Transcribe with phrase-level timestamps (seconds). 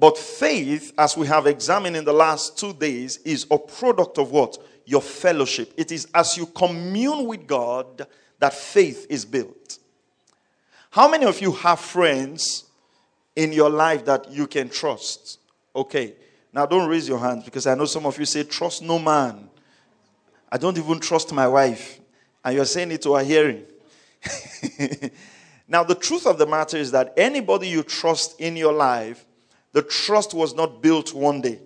[0.02, 4.32] But faith, as we have examined in the last two days, is a product of
[4.32, 4.58] what?
[4.84, 5.72] Your fellowship.
[5.76, 8.08] It is as you commune with God
[8.40, 9.78] that faith is built.
[10.90, 12.64] How many of you have friends
[13.36, 15.38] in your life that you can trust?
[15.76, 16.14] Okay.
[16.52, 19.48] Now don't raise your hands because I know some of you say, trust no man.
[20.50, 22.00] I don't even trust my wife.
[22.44, 23.62] And you're saying it to her hearing.
[25.68, 29.26] now, the truth of the matter is that anybody you trust in your life
[29.72, 31.60] the trust was not built one day.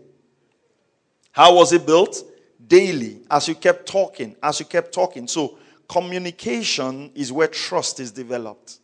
[1.33, 2.23] How was it built?
[2.67, 5.29] Daily, as you kept talking, as you kept talking.
[5.29, 8.79] So, communication is where trust is developed.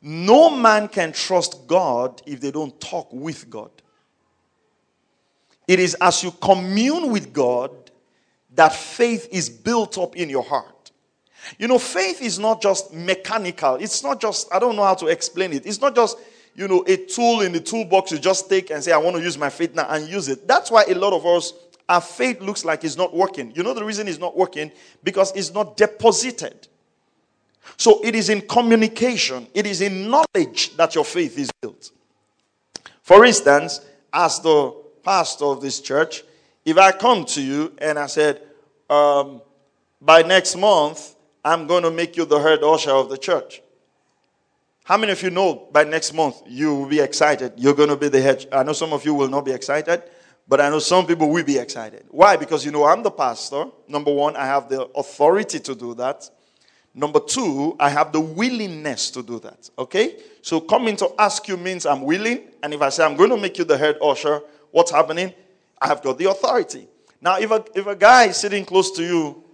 [0.00, 3.70] No man can trust God if they don't talk with God.
[5.66, 7.72] It is as you commune with God
[8.54, 10.92] that faith is built up in your heart.
[11.58, 13.76] You know, faith is not just mechanical.
[13.76, 15.66] It's not just, I don't know how to explain it.
[15.66, 16.16] It's not just
[16.56, 19.22] you know, a tool in the toolbox you just take and say, I want to
[19.22, 20.48] use my faith now and use it.
[20.48, 21.52] That's why a lot of us,
[21.88, 23.52] our faith looks like it's not working.
[23.54, 24.72] You know the reason it's not working?
[25.04, 26.66] Because it's not deposited.
[27.76, 31.90] So it is in communication, it is in knowledge that your faith is built.
[33.02, 33.80] For instance,
[34.12, 36.22] as the pastor of this church,
[36.64, 38.40] if I come to you and I said,
[38.88, 39.42] um,
[40.00, 43.60] by next month, I'm going to make you the head usher of the church.
[44.86, 47.54] How many of you know by next month you will be excited?
[47.56, 48.46] You're going to be the head.
[48.52, 50.00] I know some of you will not be excited,
[50.46, 52.04] but I know some people will be excited.
[52.08, 52.36] Why?
[52.36, 53.64] Because you know I'm the pastor.
[53.88, 56.30] Number one, I have the authority to do that.
[56.94, 59.68] Number two, I have the willingness to do that.
[59.76, 60.20] Okay?
[60.40, 62.42] So coming to ask you means I'm willing.
[62.62, 65.34] And if I say I'm going to make you the head usher, what's happening?
[65.82, 66.86] I have got the authority.
[67.20, 69.44] Now, if a, if a guy is sitting close to you,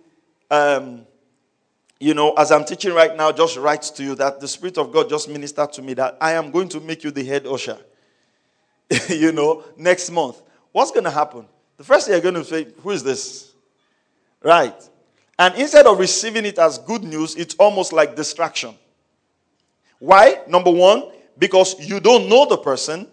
[0.50, 1.06] um,
[2.02, 4.90] you know, as I'm teaching right now, just writes to you that the Spirit of
[4.92, 7.78] God just ministered to me that I am going to make you the head usher.
[9.08, 10.42] you know, next month.
[10.72, 11.46] What's going to happen?
[11.76, 13.52] The first thing you're going to say, Who is this?
[14.42, 14.74] Right.
[15.38, 18.74] And instead of receiving it as good news, it's almost like distraction.
[20.00, 20.40] Why?
[20.48, 21.04] Number one,
[21.38, 23.06] because you don't know the person.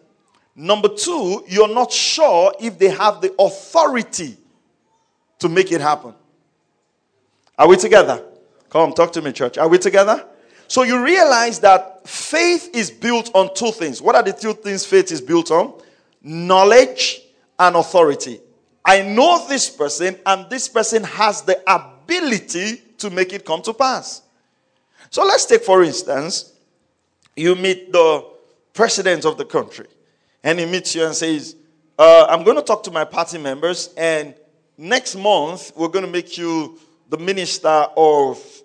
[0.56, 4.36] Number two, you're not sure if they have the authority
[5.38, 6.16] to make it happen.
[7.56, 8.26] Are we together?
[8.70, 9.58] Come, talk to me, church.
[9.58, 10.26] Are we together?
[10.68, 14.02] So you realize that faith is built on two things.
[14.02, 15.74] What are the two things faith is built on?
[16.22, 17.22] Knowledge
[17.58, 18.40] and authority.
[18.86, 23.74] I know this person, and this person has the ability to make it come to
[23.74, 24.22] pass.
[25.10, 26.54] So let's take, for instance,
[27.36, 28.26] you meet the
[28.74, 29.88] president of the country,
[30.44, 31.56] and he meets you and says,
[31.98, 34.36] uh, I'm going to talk to my party members, and
[34.78, 38.59] next month we're going to make you the minister of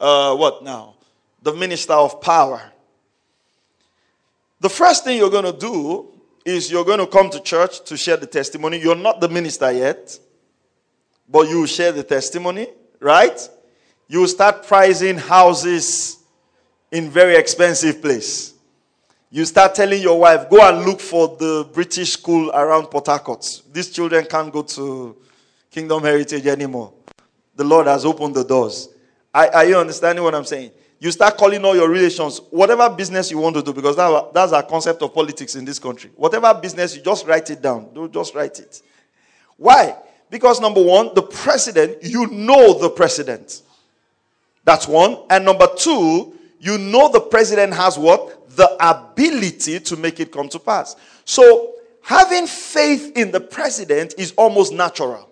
[0.00, 0.94] uh, what now?
[1.42, 2.72] The minister of power.
[4.60, 6.08] The first thing you're going to do
[6.44, 8.80] is you're going to come to church to share the testimony.
[8.80, 10.18] You're not the minister yet,
[11.28, 12.68] but you share the testimony,
[13.00, 13.48] right?
[14.08, 16.18] You start pricing houses
[16.90, 18.54] in very expensive place.
[19.30, 23.62] You start telling your wife, go and look for the British school around Port Harcourt.
[23.72, 25.16] These children can't go to
[25.70, 26.92] Kingdom Heritage anymore.
[27.56, 28.88] The Lord has opened the doors.
[29.36, 30.70] Are, are you understanding what I'm saying?
[30.98, 34.52] You start calling all your relations, whatever business you want to do, because that, that's
[34.52, 36.10] our concept of politics in this country.
[36.16, 37.92] Whatever business, you just write it down.
[37.92, 38.80] Don't just write it.
[39.58, 39.94] Why?
[40.30, 43.60] Because number one, the president, you know the president.
[44.64, 45.18] That's one.
[45.28, 48.48] And number two, you know the president has what?
[48.56, 50.96] The ability to make it come to pass.
[51.26, 55.28] So having faith in the president is almost natural.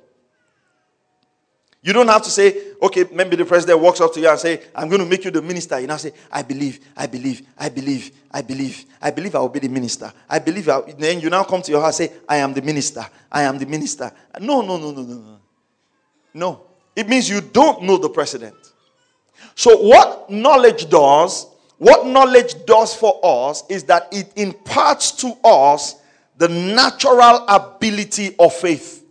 [1.85, 4.63] You don't have to say, okay, maybe the president walks up to you and say,
[4.75, 5.79] I'm going to make you the minister.
[5.79, 9.51] You now say, I believe, I believe, I believe, I believe, I believe I will
[9.51, 10.11] be the minister.
[10.27, 10.67] I believe.
[10.71, 13.07] I'll, then you now come to your house and say, I am the minister.
[13.31, 14.11] I am the minister.
[14.41, 15.39] No, no, no, no, no, no.
[16.33, 16.63] No.
[16.97, 18.57] It means you don't know the president.
[19.55, 25.97] So what knowledge does, what knowledge does for us is that it imparts to us
[26.39, 29.04] the natural ability of faith.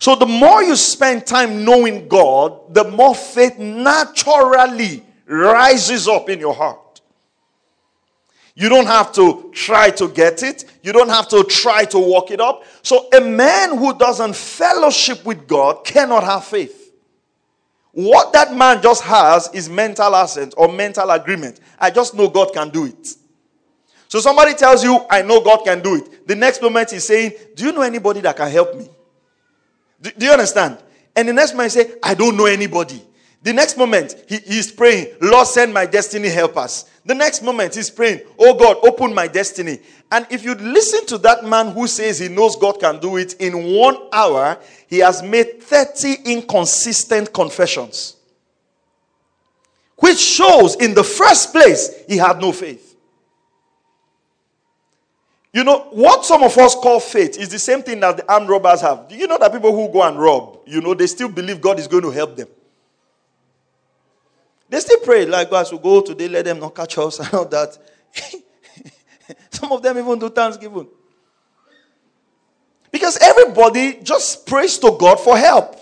[0.00, 6.40] So the more you spend time knowing God, the more faith naturally rises up in
[6.40, 7.02] your heart.
[8.54, 10.64] You don't have to try to get it.
[10.82, 12.64] You don't have to try to walk it up.
[12.82, 16.92] So a man who doesn't fellowship with God cannot have faith.
[17.92, 21.60] What that man just has is mental assent or mental agreement.
[21.78, 23.16] I just know God can do it.
[24.08, 26.26] So somebody tells you, I know God can do it.
[26.26, 28.88] The next moment he's saying, Do you know anybody that can help me?
[30.00, 30.78] Do, do you understand?
[31.14, 33.02] And the next moment, say, I don't know anybody.
[33.42, 36.84] The next moment, he, he's praying, Lord, send my destiny help us.
[37.06, 39.78] The next moment, he's praying, Oh God, open my destiny.
[40.12, 43.34] And if you listen to that man who says he knows God can do it,
[43.34, 44.58] in one hour,
[44.88, 48.16] he has made 30 inconsistent confessions.
[49.96, 52.89] Which shows in the first place, he had no faith.
[55.52, 58.48] You know, what some of us call faith is the same thing that the armed
[58.48, 59.08] robbers have.
[59.08, 61.80] Do you know that people who go and rob, you know, they still believe God
[61.80, 62.48] is going to help them?
[64.68, 67.44] They still pray, like, God, will go today, let them not catch us and all
[67.46, 67.76] that.
[69.50, 70.86] some of them even do thanksgiving.
[72.92, 75.76] Because everybody just prays to God for help.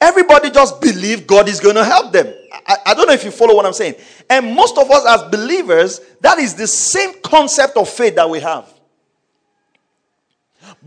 [0.00, 2.29] Everybody just believe God is going to help them.
[2.70, 3.96] I, I, don't know if you follow what I'm saying.
[4.28, 8.38] And most of us as believers, that is the same concept of faith that we
[8.38, 8.72] have.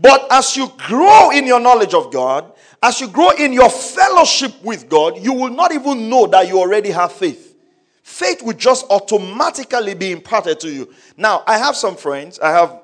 [0.00, 2.50] But as you grow in your knowledge of God,
[2.82, 6.58] as you grow in your fellowship with God, you will not even know that you
[6.58, 7.54] already have faith.
[8.02, 10.92] Faith will just automatically be imparted to you.
[11.18, 12.38] Now, I have some friends.
[12.38, 12.80] I have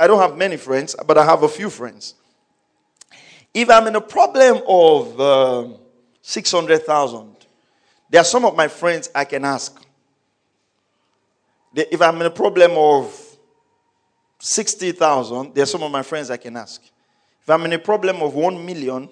[0.00, 2.14] I don't have many friends, but I have a few friends.
[3.52, 5.68] If I'm in a problem of uh,
[6.22, 7.37] 600,000,
[8.10, 9.80] there are some of my friends I can ask.
[11.74, 13.28] If I'm in a problem of
[14.40, 16.82] 60,000, there are some of my friends I can ask.
[17.42, 19.08] If I'm in a problem of 1 million,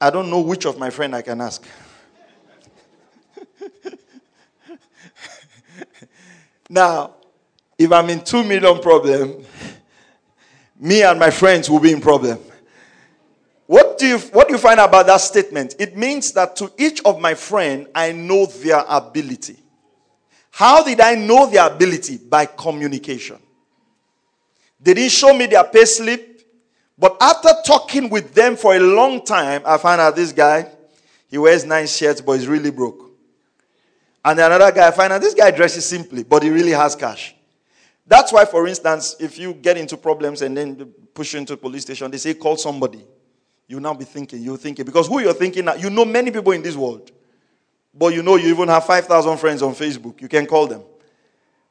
[0.00, 1.64] I don't know which of my friend I can ask.
[6.70, 7.14] now,
[7.78, 9.44] if I'm in 2 million problem,
[10.78, 12.38] me and my friends will be in problem.
[13.66, 15.74] What do you what do you find about that statement?
[15.78, 19.56] It means that to each of my friend I know their ability.
[20.50, 22.18] How did I know their ability?
[22.18, 23.38] By communication.
[24.80, 26.48] They didn't show me their pay slip,
[26.98, 30.70] but after talking with them for a long time, I found out this guy,
[31.28, 33.10] he wears nice shirts, but he's really broke.
[34.24, 37.34] And another guy, I find out this guy dresses simply, but he really has cash.
[38.06, 41.82] That's why, for instance, if you get into problems and then push you into police
[41.82, 43.04] station, they say call somebody.
[43.68, 46.52] You now be thinking, you're thinking, because who you're thinking, now, you know many people
[46.52, 47.10] in this world,
[47.92, 50.20] but you know you even have 5,000 friends on Facebook.
[50.20, 50.82] You can call them.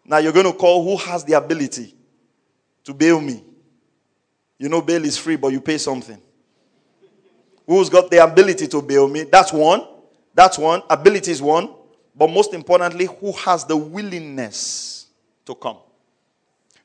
[0.03, 1.95] Now you're going to call who has the ability
[2.83, 3.43] to bail me.
[4.57, 6.21] You know, bail is free, but you pay something.
[7.65, 9.23] Who's got the ability to bail me?
[9.23, 9.87] That's one.
[10.33, 10.83] That's one.
[10.89, 11.73] Ability is one.
[12.15, 15.07] But most importantly, who has the willingness
[15.45, 15.77] to come?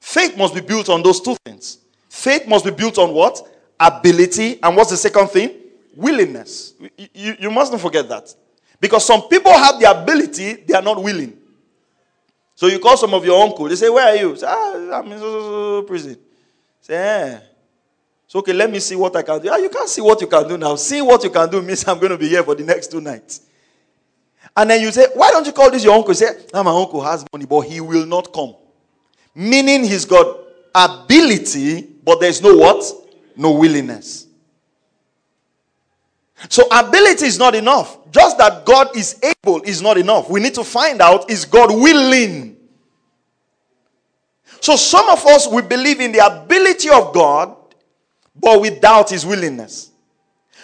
[0.01, 1.79] Faith must be built on those two things.
[2.09, 3.47] Faith must be built on what?
[3.81, 5.57] Ability, and what's the second thing?
[5.97, 6.75] Willingness.
[7.15, 8.35] You, you mustn't forget that.
[8.81, 11.37] Because some people have the ability, they are not willing.
[12.55, 14.37] So you call some of your uncle, they say, Where are you?
[14.37, 15.41] Say, ah, I'm in so, so,
[15.81, 16.17] so prison.
[16.81, 17.41] Say, eh.
[18.27, 19.49] So okay, let me see what I can do.
[19.51, 20.77] Ah, you can't see what you can do now.
[20.77, 23.01] See what you can do means I'm going to be here for the next two
[23.01, 23.41] nights.
[24.57, 26.15] And then you say, Why don't you call this your uncle?
[26.15, 28.55] say, ah, my uncle has money, but he will not come.
[29.35, 30.39] Meaning he's got
[30.75, 32.85] ability, but there's no what?
[33.37, 34.27] No willingness.
[36.49, 37.99] So ability is not enough.
[38.11, 40.31] Just that God is able is not enough.
[40.31, 42.57] We need to find out is God willing?
[44.61, 47.57] So some of us we believe in the ability of God
[48.35, 49.91] but we doubt his willingness.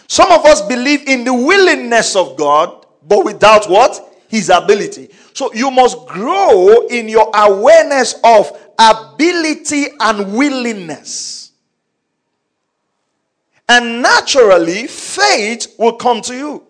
[0.08, 4.00] Some of us believe in the willingness of God but we doubt what?
[4.28, 5.10] His ability.
[5.34, 11.45] So you must grow in your awareness of ability and willingness.
[13.68, 16.62] And naturally, faith will come to you.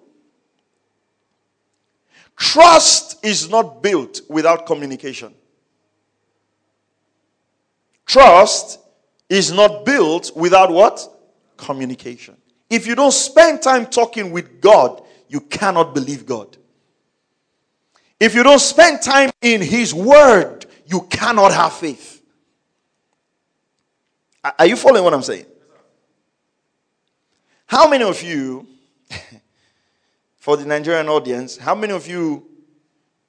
[2.36, 5.34] Trust is not built without communication.
[8.06, 8.78] Trust
[9.28, 11.06] is not built without what?
[11.56, 12.36] Communication.
[12.70, 16.56] If you don't spend time talking with God, you cannot believe God.
[18.18, 22.22] If you don't spend time in His Word, you cannot have faith.
[24.58, 25.46] Are you following what I'm saying?
[27.66, 28.66] How many of you,
[30.36, 32.46] for the Nigerian audience, how many of you,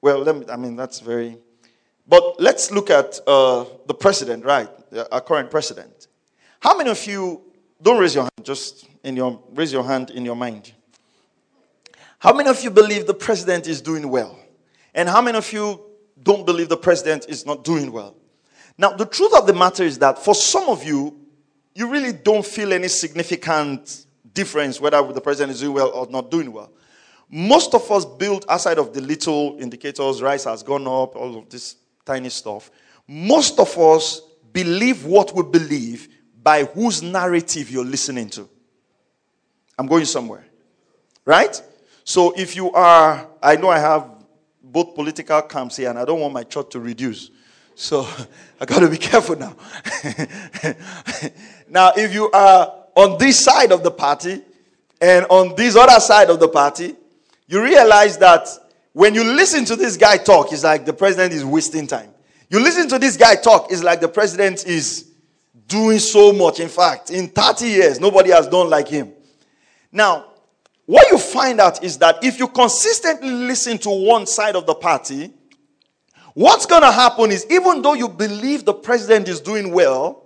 [0.00, 1.36] well, let me, I mean, that's very,
[2.06, 4.68] but let's look at uh, the president, right?
[5.10, 6.06] Our current president.
[6.60, 7.42] How many of you,
[7.82, 10.72] don't raise your hand, just in your, raise your hand in your mind.
[12.18, 14.38] How many of you believe the president is doing well?
[14.94, 15.80] And how many of you
[16.22, 18.16] don't believe the president is not doing well?
[18.76, 21.16] Now, the truth of the matter is that for some of you,
[21.74, 24.06] you really don't feel any significant
[24.38, 26.70] difference whether the president is doing well or not doing well.
[27.28, 31.48] Most of us build outside of the little indicators, rice has gone up, all of
[31.48, 32.70] this tiny stuff.
[33.08, 36.08] Most of us believe what we believe
[36.40, 38.48] by whose narrative you're listening to.
[39.76, 40.44] I'm going somewhere.
[41.24, 41.60] Right?
[42.04, 44.08] So if you are, I know I have
[44.62, 47.30] both political camps here, and I don't want my church to reduce.
[47.74, 48.06] So
[48.60, 49.56] I got to be careful now.
[51.68, 54.42] now, if you are on this side of the party
[55.00, 56.96] and on this other side of the party,
[57.46, 58.48] you realize that
[58.92, 62.10] when you listen to this guy talk, it's like the president is wasting time.
[62.50, 65.12] You listen to this guy talk, it's like the president is
[65.68, 66.58] doing so much.
[66.58, 69.12] In fact, in 30 years, nobody has done like him.
[69.92, 70.32] Now,
[70.86, 74.74] what you find out is that if you consistently listen to one side of the
[74.74, 75.32] party,
[76.34, 80.24] what's going to happen is even though you believe the president is doing well,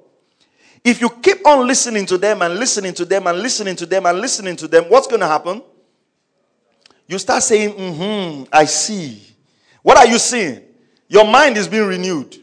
[0.84, 4.06] if you keep on listening to them and listening to them and listening to them
[4.06, 5.62] and listening to them, what's going to happen?
[7.06, 9.22] You start saying, mm hmm, I see.
[9.82, 10.62] What are you seeing?
[11.08, 12.36] Your mind is being renewed.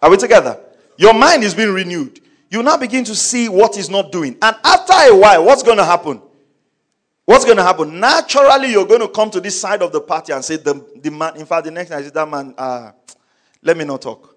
[0.00, 0.60] Are we together?
[0.96, 4.36] Your mind is being renewed you now begin to see what is not doing.
[4.42, 6.20] And after a while, what's going to happen?
[7.24, 7.98] What's going to happen?
[7.98, 11.10] Naturally, you're going to come to this side of the party and say, the, the
[11.10, 12.92] man, in fact, the next night, is that man, uh,
[13.62, 14.31] let me not talk.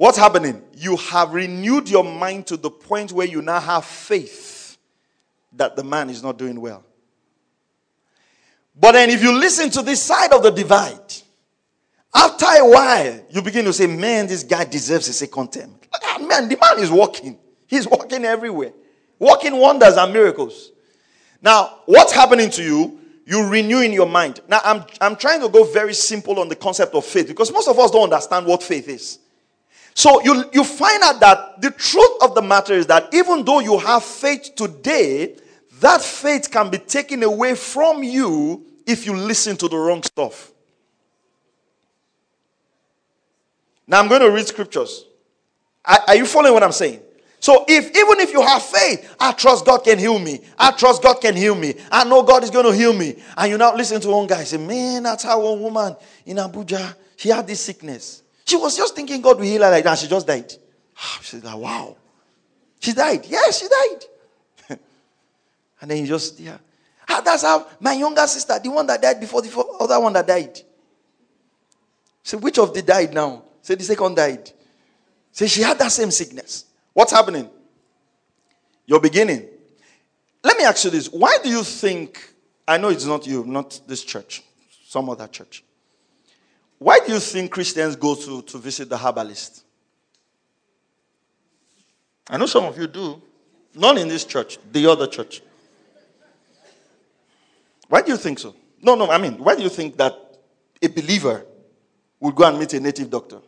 [0.00, 0.62] What's happening?
[0.78, 4.78] You have renewed your mind to the point where you now have faith
[5.52, 6.82] that the man is not doing well.
[8.74, 11.12] But then, if you listen to this side of the divide,
[12.14, 15.78] after a while, you begin to say, Man, this guy deserves a second term.
[16.22, 17.38] Man, the man is walking.
[17.66, 18.72] He's walking everywhere,
[19.18, 20.72] walking wonders and miracles.
[21.42, 23.00] Now, what's happening to you?
[23.26, 24.40] You renew in your mind.
[24.48, 27.68] Now, I'm, I'm trying to go very simple on the concept of faith because most
[27.68, 29.18] of us don't understand what faith is.
[29.94, 33.60] So you, you find out that the truth of the matter is that even though
[33.60, 35.36] you have faith today,
[35.80, 40.52] that faith can be taken away from you if you listen to the wrong stuff.
[43.86, 45.04] Now I'm going to read scriptures.
[45.84, 47.00] Are, are you following what I'm saying?
[47.40, 50.40] So if even if you have faith, I trust God can heal me.
[50.58, 51.74] I trust God can heal me.
[51.90, 53.16] I know God is going to heal me.
[53.36, 56.94] And you now listen to one guy say, Man, that's how one woman in Abuja,
[57.16, 58.22] she had this sickness.
[58.50, 59.96] She was just thinking God will heal her like that.
[59.96, 60.52] She just died.
[61.22, 61.96] She's like, wow.
[62.80, 63.24] She died.
[63.28, 64.78] Yes, she died.
[65.80, 66.58] and then you just, yeah.
[67.08, 70.26] Ah, that's how my younger sister, the one that died before the other one that
[70.26, 70.60] died.
[72.24, 73.44] Say, which of the died now?
[73.62, 74.50] Say the second died.
[75.30, 76.64] Say she had that same sickness.
[76.92, 77.48] What's happening?
[78.84, 79.46] You're beginning.
[80.42, 81.06] Let me ask you this.
[81.06, 82.34] Why do you think,
[82.66, 84.42] I know it's not you, not this church,
[84.88, 85.62] some other church.
[86.80, 89.64] Why do you think Christians go to, to visit the herbalist?
[92.26, 93.20] I know some of you do.
[93.74, 95.42] Not in this church, the other church.
[97.86, 98.56] Why do you think so?
[98.80, 100.14] No, no, I mean, why do you think that
[100.80, 101.44] a believer
[102.18, 103.40] would go and meet a native doctor?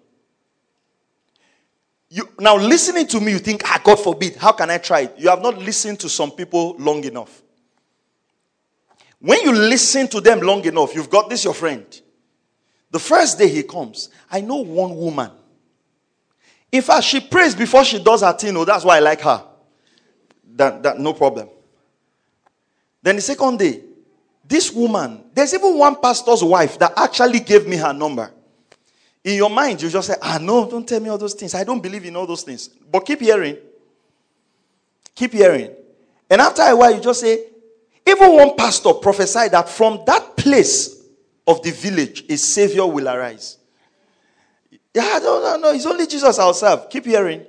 [2.11, 5.15] You, now, listening to me, you think, ah, God forbid, how can I try it?
[5.17, 7.41] You have not listened to some people long enough.
[9.21, 12.02] When you listen to them long enough, you've got this your friend.
[12.93, 15.31] The first day he comes, I know one woman.
[16.71, 18.57] In fact, she prays before she does her thing.
[18.57, 19.45] Oh, that's why I like her.
[20.55, 21.49] That, that no problem.
[23.03, 23.81] Then the second day,
[24.47, 28.31] this woman, there's even one pastor's wife that actually gave me her number.
[29.25, 31.55] In your mind, you just say, ah, no, don't tell me all those things.
[31.55, 32.69] I don't believe in all those things.
[32.69, 33.57] But keep hearing.
[35.15, 35.71] Keep hearing.
[36.29, 37.47] And after a while, you just say,
[38.07, 41.02] even one pastor prophesied that from that place
[41.47, 43.59] of the village, a savior will arise.
[44.95, 45.73] Yeah, no, no, no.
[45.73, 46.87] It's only Jesus ourselves.
[46.91, 47.45] Keep hearing.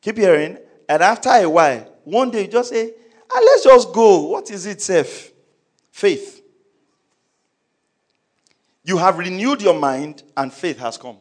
[0.00, 0.58] Keep hearing.
[0.88, 2.92] And after a while, one day you just say,
[3.30, 4.22] ah, let's just go.
[4.26, 5.32] What is it, safe?
[5.90, 6.42] Faith.
[8.84, 11.18] You have renewed your mind and faith has come.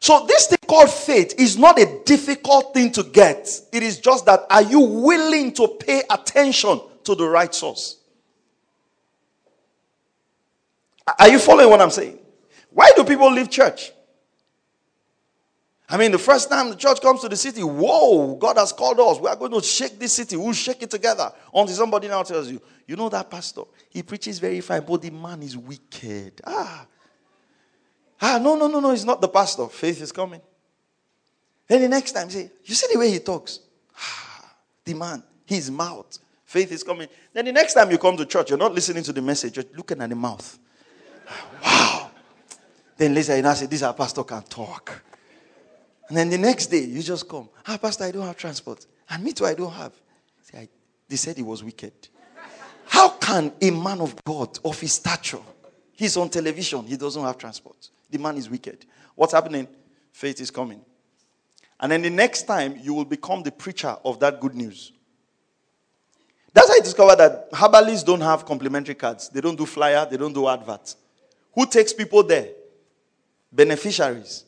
[0.00, 3.48] So, this thing called faith is not a difficult thing to get.
[3.70, 7.99] It is just that are you willing to pay attention to the right source?
[11.18, 12.18] Are you following what I'm saying?
[12.70, 13.92] Why do people leave church?
[15.88, 19.00] I mean, the first time the church comes to the city, whoa, God has called
[19.00, 19.18] us.
[19.18, 20.36] We are going to shake this city.
[20.36, 21.32] We'll shake it together.
[21.52, 25.10] Until somebody now tells you, you know that pastor, he preaches very fine, but the
[25.10, 26.40] man is wicked.
[26.46, 26.86] Ah.
[28.22, 29.66] Ah, no, no, no, no, he's not the pastor.
[29.66, 30.40] Faith is coming.
[31.66, 33.58] Then the next time, say, you see the way he talks?
[33.96, 34.52] Ah,
[34.84, 36.18] the man, his mouth.
[36.44, 37.08] Faith is coming.
[37.32, 39.64] Then the next time you come to church, you're not listening to the message, you're
[39.74, 40.58] looking at the mouth.
[41.64, 42.10] Wow.
[42.96, 45.02] Then later you now say, This our pastor can talk.
[46.08, 47.48] And then the next day you just come.
[47.66, 48.84] Ah, Pastor, I don't have transport.
[49.08, 49.92] And me too, I don't have.
[50.42, 50.68] See, I,
[51.08, 51.92] they said he was wicked.
[52.86, 55.38] How can a man of God of his stature,
[55.92, 57.90] he's on television, he doesn't have transport?
[58.10, 58.84] The man is wicked.
[59.14, 59.68] What's happening?
[60.10, 60.80] Faith is coming.
[61.78, 64.92] And then the next time you will become the preacher of that good news.
[66.52, 69.28] That's how I discovered that herbalists don't have complimentary cards.
[69.28, 70.96] They don't do flyer, they don't do adverts.
[71.54, 72.48] Who takes people there?
[73.52, 74.44] Beneficiaries.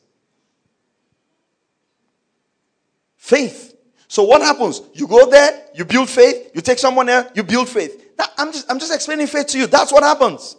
[3.16, 3.75] Faith.
[4.09, 4.82] So what happens?
[4.94, 8.16] You go there, you build faith, you take someone there, you build faith.
[8.16, 9.66] That, I'm, just, I'm just explaining faith to you.
[9.66, 10.56] That's what happens.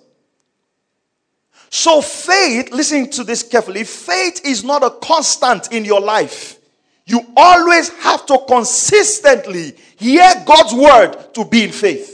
[1.69, 6.59] So faith, listen to this carefully, faith is not a constant in your life.
[7.05, 12.12] You always have to consistently hear God's word to be in faith.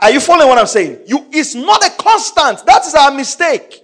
[0.00, 1.00] Are you following what I'm saying?
[1.06, 2.64] You, it's not a constant.
[2.66, 3.82] That is our mistake.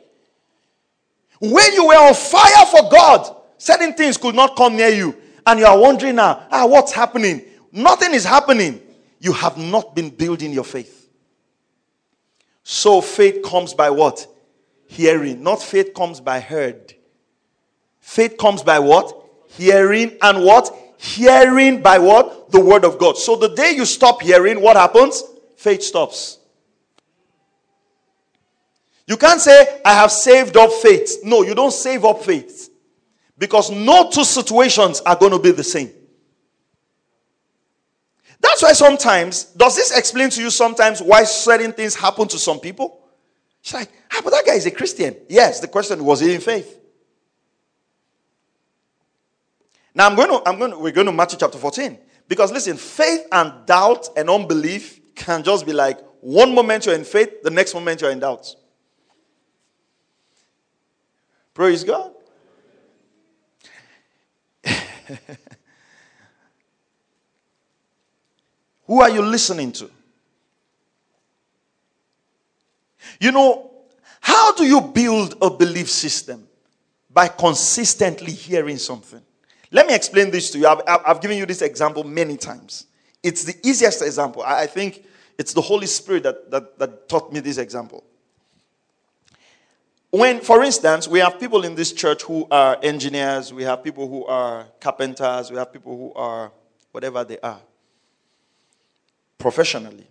[1.41, 5.17] When you were on fire for God, certain things could not come near you.
[5.47, 7.43] And you are wondering now, ah, what's happening?
[7.73, 8.81] Nothing is happening.
[9.21, 11.09] You have not been building your faith.
[12.63, 14.27] So faith comes by what?
[14.87, 15.43] Hearing.
[15.43, 16.95] Not faith comes by heard.
[18.01, 19.25] Faith comes by what?
[19.49, 20.75] Hearing and what?
[20.99, 22.51] Hearing by what?
[22.51, 23.19] The word of God.
[23.19, 25.23] So the day you stop hearing, what happens?
[25.57, 26.39] Faith stops.
[29.07, 31.21] You can't say, I have saved up faith.
[31.23, 32.71] No, you don't save up faith.
[33.39, 35.91] Because no two situations are going to be the same.
[38.41, 42.59] That's why sometimes, does this explain to you sometimes why certain things happen to some
[42.59, 43.01] people?
[43.63, 45.17] She's like, ah, but that guy is a Christian.
[45.29, 46.79] Yes, the question was he in faith?
[49.95, 51.99] Now I'm going to, I'm going to, we're going to Matthew chapter 14.
[52.29, 57.05] Because listen, faith and doubt and unbelief can just be like one moment you're in
[57.05, 58.55] faith, the next moment you're in doubt.
[61.55, 62.13] Praise God.
[68.87, 69.91] Who are you listening to?
[73.19, 73.71] You know,
[74.21, 76.47] how do you build a belief system?
[77.11, 79.23] By consistently hearing something.
[79.71, 80.67] Let me explain this to you.
[80.67, 82.87] I've, I've given you this example many times.
[83.23, 84.43] It's the easiest example.
[84.43, 85.05] I think
[85.39, 88.05] it's the Holy Spirit that, that, that taught me this example.
[90.11, 94.09] When, for instance, we have people in this church who are engineers, we have people
[94.09, 96.53] who are carpenters, we have people who are
[96.93, 97.61] whatever they are,
[99.37, 100.07] professionally.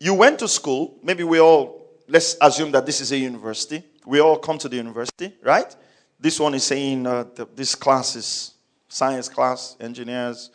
[0.00, 3.82] You went to school, maybe we all, let's assume that this is a university.
[4.04, 5.74] We all come to the university, right?
[6.20, 8.54] This one is saying uh, this class is
[8.88, 10.50] science class, engineers,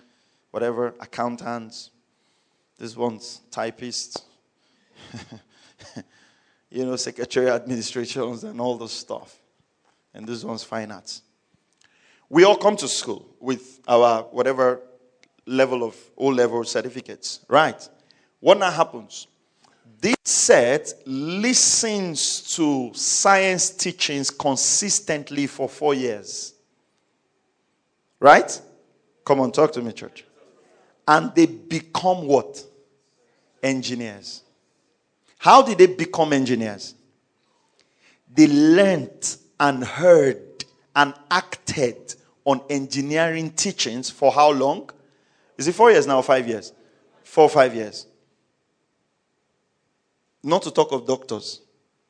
[0.53, 1.89] whatever, accountants.
[2.77, 4.21] This one's typists.
[6.69, 9.35] you know, secretary administrations and all those stuff.
[10.13, 11.23] And this one's finance.
[12.29, 14.81] We all come to school with our whatever
[15.47, 17.89] level of O level certificates, right?
[18.39, 19.25] What now happens?
[19.99, 26.53] This set listens to science teachings consistently for four years.
[28.19, 28.61] Right?
[29.25, 30.25] Come on, talk to me, church
[31.07, 32.63] and they become what?
[33.61, 34.41] Engineers.
[35.37, 36.95] How did they become engineers?
[38.33, 44.89] They learned and heard and acted on engineering teachings for how long?
[45.57, 46.73] Is it four years now five years?
[47.23, 48.07] Four or five years.
[50.43, 51.61] Not to talk of doctors.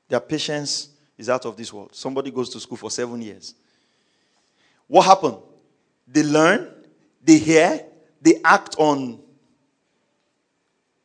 [0.10, 1.94] Their patience is out of this world.
[1.94, 3.54] Somebody goes to school for seven years.
[4.88, 5.38] What happened?
[6.08, 6.70] They learn,
[7.24, 7.86] they hear,
[8.24, 9.20] they act on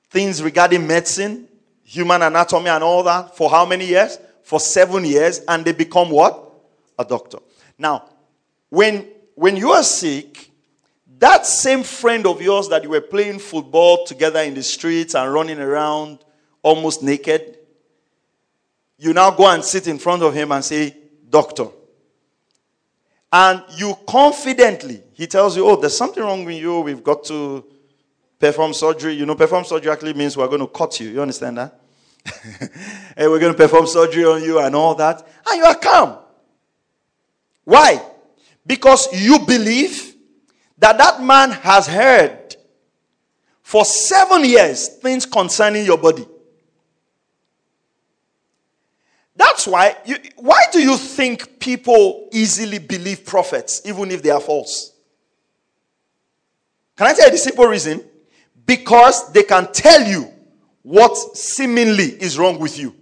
[0.09, 1.49] things regarding medicine,
[1.85, 4.19] human anatomy, and all that for how many years?
[4.43, 6.53] For seven years, and they become what?
[6.99, 7.39] A doctor.
[7.77, 8.09] Now,
[8.71, 10.51] when when you are sick,
[11.19, 15.33] that same friend of yours that you were playing football together in the streets and
[15.33, 16.19] running around
[16.63, 17.59] almost naked,
[18.99, 20.97] you now go and sit in front of him and say,
[21.29, 21.69] Doctor.
[23.33, 27.65] and you confidently, he tells you, oh, there's something wrong with you, we've got to
[28.39, 29.15] perform surgery.
[29.15, 31.09] You know, perform surgery actually means we're going to cut you.
[31.09, 31.81] You understand that?
[33.17, 35.27] hey, we're going to perform surgery on you and all that.
[35.51, 36.19] And you are calm.
[37.65, 38.01] Why?
[38.65, 40.15] Because you believe
[40.79, 42.55] that that man has heard
[43.61, 46.29] for seven years things concerning your body.
[49.35, 49.97] That's why.
[50.07, 54.93] You, why do you think people easily believe prophets, even if they are false?
[56.99, 58.05] Can I tell you the simple reason?
[58.67, 60.27] Because they can tell you
[60.83, 62.93] what seemingly is wrong with you.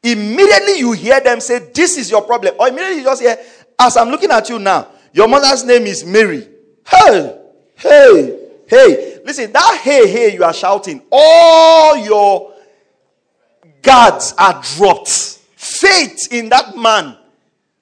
[0.00, 2.54] Immediately you hear them say, This is your problem.
[2.58, 3.36] Or immediately you just hear,
[3.80, 6.48] As I'm looking at you now, your mother's name is Mary.
[6.86, 7.38] Hey,
[7.74, 9.18] hey, hey.
[9.24, 11.02] Listen, that hey, hey, you are shouting.
[11.10, 12.54] All your
[13.82, 15.08] guards are dropped.
[15.56, 17.16] Faith in that man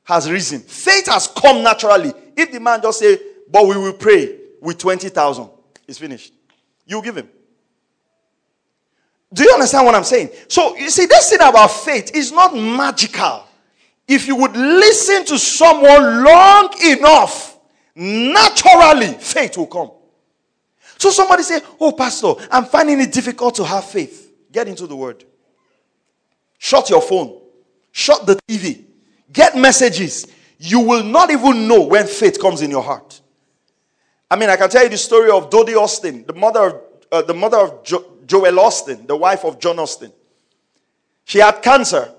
[0.04, 0.60] has risen.
[0.60, 2.14] Faith has come naturally.
[2.34, 3.18] If the man just say,
[3.50, 5.48] But we will pray with 20,000,
[5.88, 6.32] it's finished.
[6.86, 7.28] You give him.
[9.32, 10.30] Do you understand what I'm saying?
[10.48, 13.46] So, you see, this thing about faith is not magical.
[14.08, 17.58] If you would listen to someone long enough,
[17.94, 19.92] naturally, faith will come.
[20.98, 24.32] So, somebody say, Oh, Pastor, I'm finding it difficult to have faith.
[24.50, 25.24] Get into the word.
[26.58, 27.40] Shut your phone,
[27.92, 28.84] shut the TV,
[29.32, 30.26] get messages.
[30.58, 33.19] You will not even know when faith comes in your heart.
[34.30, 37.22] I mean, I can tell you the story of Dodie Osteen, the mother of, uh,
[37.22, 40.12] the mother of jo- Joel Osteen, the wife of John Osteen.
[41.24, 42.12] She had cancer.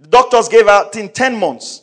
[0.00, 1.82] The doctors gave her in 10 months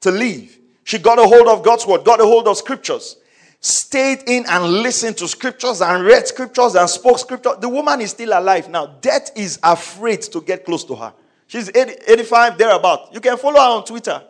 [0.00, 0.58] to leave.
[0.84, 3.16] She got a hold of God's word, got a hold of scriptures,
[3.60, 7.54] stayed in and listened to scriptures and read scriptures and spoke scripture.
[7.58, 8.86] The woman is still alive now.
[9.00, 11.12] Death is afraid to get close to her.
[11.46, 13.14] She's 80, 85, thereabout.
[13.14, 14.20] You can follow her on Twitter.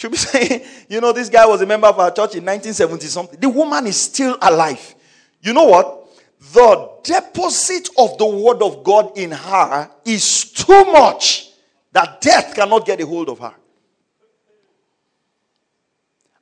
[0.00, 3.06] She'll be saying, you know, this guy was a member of our church in 1970
[3.06, 3.38] something.
[3.38, 4.94] The woman is still alive.
[5.42, 6.08] You know what?
[6.54, 11.50] The deposit of the word of God in her is too much
[11.92, 13.52] that death cannot get a hold of her.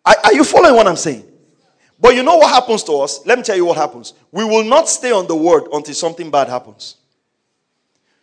[0.05, 1.25] Are, are you following what I'm saying?
[1.99, 3.27] But you know what happens to us?
[3.27, 4.15] Let me tell you what happens.
[4.31, 6.95] We will not stay on the word until something bad happens.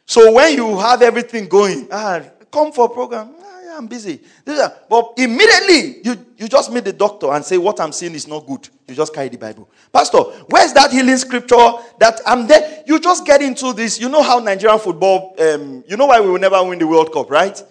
[0.05, 3.34] So when you have everything going, ah, come for a program.
[3.75, 4.21] I'm busy.
[4.45, 8.47] But immediately you, you just meet the doctor and say, What I'm seeing is not
[8.47, 8.69] good.
[8.87, 9.69] You just carry the Bible.
[9.91, 11.55] Pastor, where's that healing scripture
[11.99, 12.83] that I'm there?
[12.87, 13.99] You just get into this.
[13.99, 17.11] You know how Nigerian football, um, you know why we will never win the World
[17.11, 17.61] Cup, right?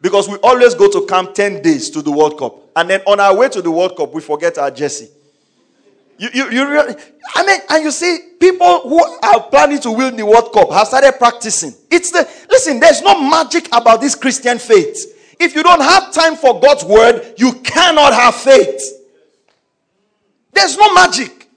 [0.00, 2.70] Because we always go to camp 10 days to the World Cup.
[2.76, 5.08] And then on our way to the World Cup, we forget our jersey.
[6.18, 6.94] You, you, you really,
[7.34, 10.86] I mean, and you see, people who are planning to win the World Cup have
[10.86, 11.74] started practicing.
[11.90, 15.17] It's the, listen, there's no magic about this Christian faith.
[15.40, 18.82] If you don't have time for God's word, you cannot have faith.
[20.52, 21.48] There's no magic.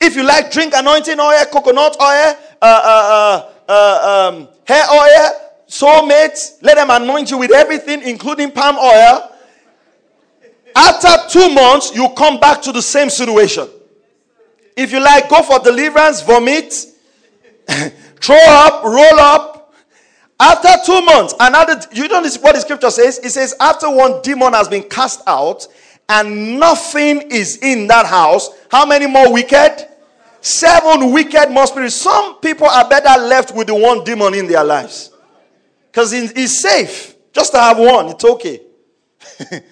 [0.00, 5.52] If you like, drink anointing oil, coconut oil, uh, uh, uh, uh um, hair oil,
[5.68, 9.30] soulmates, let them anoint you with everything, including palm oil.
[10.74, 13.68] After two months, you come back to the same situation.
[14.76, 16.72] If you like, go for deliverance, vomit,
[17.68, 19.51] throw up, roll up.
[20.42, 23.20] After two months, another, you know what the scripture says?
[23.20, 25.68] It says, after one demon has been cast out
[26.08, 29.86] and nothing is in that house, how many more wicked?
[30.40, 31.94] Seven wicked more spirits.
[31.94, 35.12] Some people are better left with the one demon in their lives
[35.86, 38.08] because it's safe just to have one.
[38.08, 38.62] It's okay.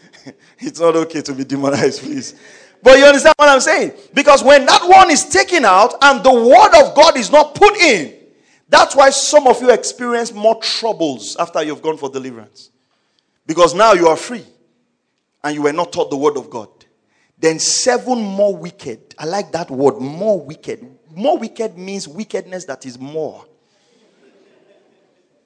[0.60, 2.36] it's not okay to be demonized, please.
[2.80, 3.94] But you understand what I'm saying?
[4.14, 7.76] Because when that one is taken out and the word of God is not put
[7.78, 8.19] in,
[8.70, 12.70] that's why some of you experience more troubles after you've gone for deliverance.
[13.44, 14.44] Because now you are free
[15.42, 16.68] and you were not taught the word of God.
[17.36, 19.14] Then seven more wicked.
[19.18, 20.86] I like that word, more wicked.
[21.12, 23.44] More wicked means wickedness that is more.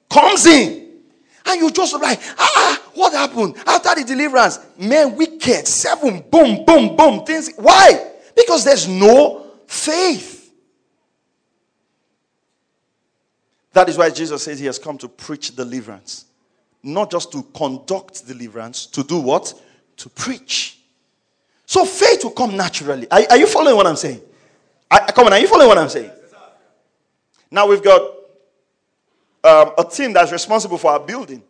[0.09, 0.85] Comes in.
[1.47, 3.55] And you just like, ah, what happened?
[3.65, 7.25] After the deliverance, man, wicked, seven, boom, boom, boom.
[7.25, 7.51] Things.
[7.55, 8.11] Why?
[8.35, 10.34] Because there's no faith.
[13.75, 16.27] That is why Jesus says he has come to preach deliverance.
[16.81, 19.53] Not just to conduct deliverance, to do what?
[19.97, 20.79] To preach.
[21.65, 23.05] So faith will come naturally.
[23.11, 24.21] Are, are you following what I'm saying?
[24.89, 26.09] I, come on, are you following what I'm saying?
[27.51, 28.01] Now we've got
[29.43, 31.43] um, a team that's responsible for our building.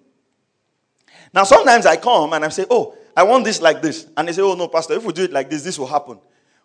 [1.31, 4.07] Now, sometimes I come and I say, Oh, I want this like this.
[4.17, 6.17] And they say, Oh, no, Pastor, if we do it like this, this will happen.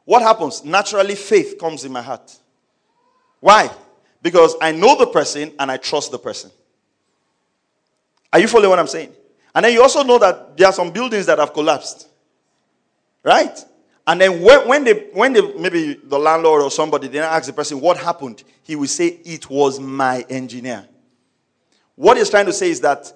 [0.07, 0.65] What happens?
[0.65, 2.35] Naturally, faith comes in my heart.
[3.41, 3.71] Why?
[4.23, 6.51] Because I know the person and I trust the person.
[8.33, 9.13] Are you following what I'm saying?
[9.55, 12.09] And then you also know that there are some buildings that have collapsed.
[13.23, 13.59] Right?
[14.07, 17.53] And then when, when they when they maybe the landlord or somebody then ask the
[17.53, 20.87] person what happened, he will say, It was my engineer.
[21.97, 23.13] What he's trying to say is that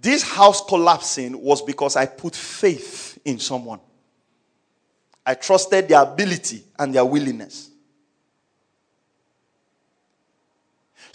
[0.00, 3.80] this house collapsing was because I put faith in someone.
[5.24, 7.70] I trusted their ability and their willingness.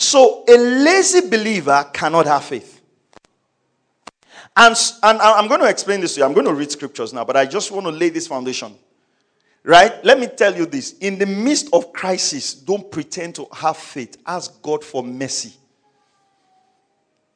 [0.04, 2.82] So a lazy believer cannot have faith.
[4.56, 6.26] And, and I'm going to explain this to you.
[6.26, 8.76] I'm going to read scriptures now, but I just want to lay this foundation.
[9.64, 10.04] Right?
[10.04, 10.98] Let me tell you this.
[11.00, 14.18] In the midst of crisis, don't pretend to have faith.
[14.26, 15.54] Ask God for mercy.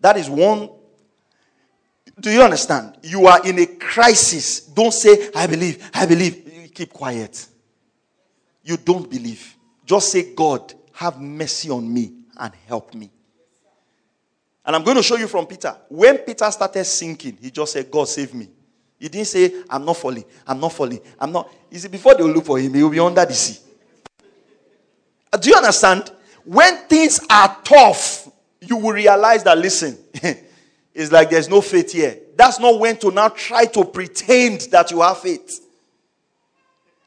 [0.01, 0.69] That is one.
[2.19, 2.97] Do you understand?
[3.01, 4.59] You are in a crisis.
[4.59, 7.47] Don't say, I believe, I believe keep quiet.
[8.61, 9.55] You don't believe.
[9.85, 13.09] Just say, God, have mercy on me and help me.
[14.65, 15.75] And I'm going to show you from Peter.
[15.87, 18.49] When Peter started sinking, he just said, God, save me.
[18.99, 20.25] He didn't say, I'm not falling.
[20.45, 20.99] I'm not falling.
[21.19, 21.53] I'm not.
[21.71, 23.59] You see, before they will look for him, he will be under the sea.
[25.31, 26.11] Uh, do you understand?
[26.43, 29.97] When things are tough, you will realize that, listen,
[30.93, 32.17] it's like there's no faith here.
[32.35, 35.65] That's not when to now try to pretend that you have faith.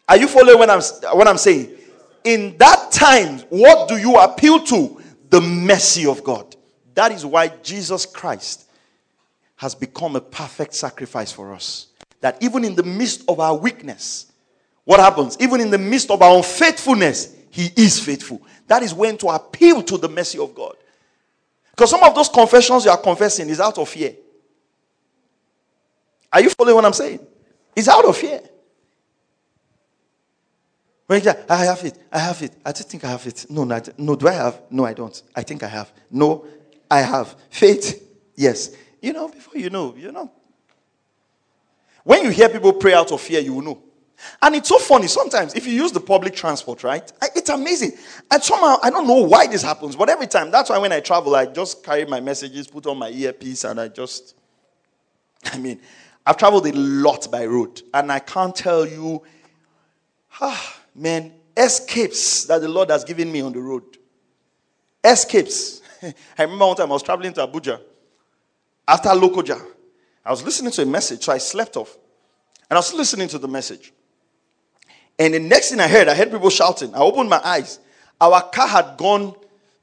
[0.08, 0.80] Are you following what I'm,
[1.16, 1.72] what I'm saying?
[2.24, 4.99] In that time, what do you appeal to?
[5.30, 6.56] The mercy of God.
[6.94, 8.68] That is why Jesus Christ
[9.56, 11.88] has become a perfect sacrifice for us.
[12.20, 14.30] That even in the midst of our weakness,
[14.84, 15.36] what happens?
[15.40, 18.42] Even in the midst of our unfaithfulness, He is faithful.
[18.66, 20.76] That is when to appeal to the mercy of God.
[21.70, 24.14] Because some of those confessions you are confessing is out of fear.
[26.32, 27.20] Are you following what I'm saying?
[27.74, 28.40] It's out of fear.
[31.10, 32.52] When you I have it, I have it.
[32.64, 33.46] I just think I have it.
[33.50, 34.62] No, no, no, do I have?
[34.70, 35.20] No, I don't.
[35.34, 35.92] I think I have.
[36.08, 36.46] No,
[36.88, 37.34] I have.
[37.50, 38.00] Faith,
[38.36, 38.76] yes.
[39.02, 40.30] You know, before you know, you know.
[42.04, 43.82] When you hear people pray out of fear, you will know.
[44.40, 47.12] And it's so funny sometimes if you use the public transport, right?
[47.34, 47.90] It's amazing.
[48.30, 51.00] And somehow, I don't know why this happens, but every time, that's why when I
[51.00, 54.36] travel, I just carry my messages, put on my earpiece, and I just,
[55.46, 55.80] I mean,
[56.24, 59.24] I've traveled a lot by road, and I can't tell you,
[60.40, 63.84] ah, man, escapes that the Lord has given me on the road.
[65.04, 65.82] Escapes.
[66.02, 67.80] I remember one time I was traveling to Abuja
[68.86, 69.60] after Lokoja.
[70.24, 71.96] I was listening to a message, so I slept off.
[72.68, 73.92] And I was listening to the message.
[75.18, 76.94] And the next thing I heard, I heard people shouting.
[76.94, 77.78] I opened my eyes.
[78.20, 79.34] Our car had gone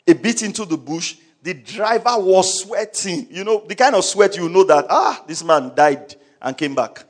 [0.08, 1.18] a bit into the bush.
[1.44, 3.28] The driver was sweating.
[3.30, 6.76] You know, the kind of sweat you know that, ah, this man died and came
[6.76, 7.04] back.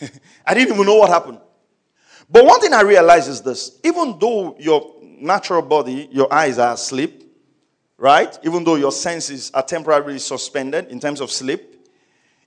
[0.46, 1.38] I didn't even know what happened.
[2.30, 6.74] But one thing I realize is this even though your natural body, your eyes are
[6.74, 7.22] asleep,
[7.96, 8.36] right?
[8.44, 11.88] Even though your senses are temporarily suspended in terms of sleep,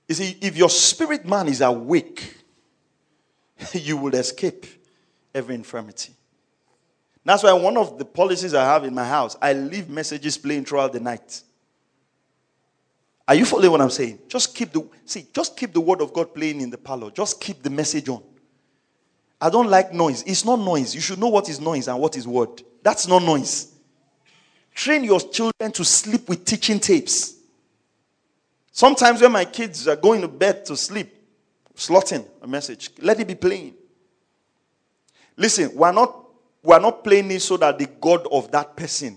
[0.08, 2.36] you see, if your spirit man is awake,
[3.72, 4.66] you will escape
[5.34, 6.12] every infirmity.
[7.24, 10.64] That's why one of the policies I have in my house, I leave messages playing
[10.64, 11.42] throughout the night.
[13.26, 14.20] Are you following what I'm saying?
[14.28, 17.10] Just keep the see, just keep the word of God playing in the parlor.
[17.10, 18.22] Just keep the message on.
[19.40, 20.22] I don't like noise.
[20.26, 20.94] It's not noise.
[20.94, 22.62] You should know what is noise and what is word.
[22.82, 23.72] That's not noise.
[24.74, 27.34] Train your children to sleep with teaching tapes.
[28.72, 31.12] Sometimes when my kids are going to bed to sleep,
[31.74, 33.74] slotting a message, let it be playing.
[35.36, 36.24] Listen, we're not
[36.62, 39.16] we're not playing it so that the God of that person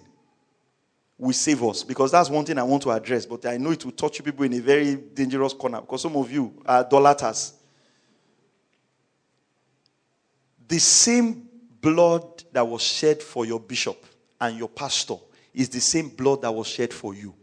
[1.18, 1.84] will save us.
[1.84, 3.26] Because that's one thing I want to address.
[3.26, 5.82] But I know it will touch people in a very dangerous corner.
[5.82, 7.54] Because some of you are idolaters.
[10.70, 11.50] The same
[11.82, 14.06] blood that was shed for your bishop
[14.40, 15.16] and your pastor
[15.54, 17.34] is the same blood that was shed for you.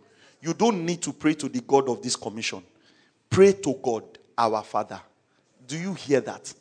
[0.40, 2.62] You don't need to pray to the God of this commission.
[3.28, 4.04] Pray to God,
[4.38, 5.00] our Father.
[5.66, 6.54] Do you hear that?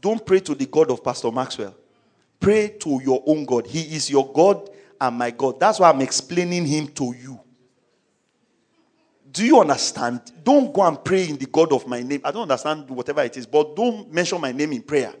[0.00, 1.76] Don't pray to the God of Pastor Maxwell.
[2.40, 3.66] Pray to your own God.
[3.66, 5.60] He is your God and my God.
[5.60, 7.38] That's why I'm explaining him to you.
[9.30, 10.20] Do you understand?
[10.42, 12.22] Don't go and pray in the God of my name.
[12.24, 15.14] I don't understand whatever it is, but don't mention my name in prayer.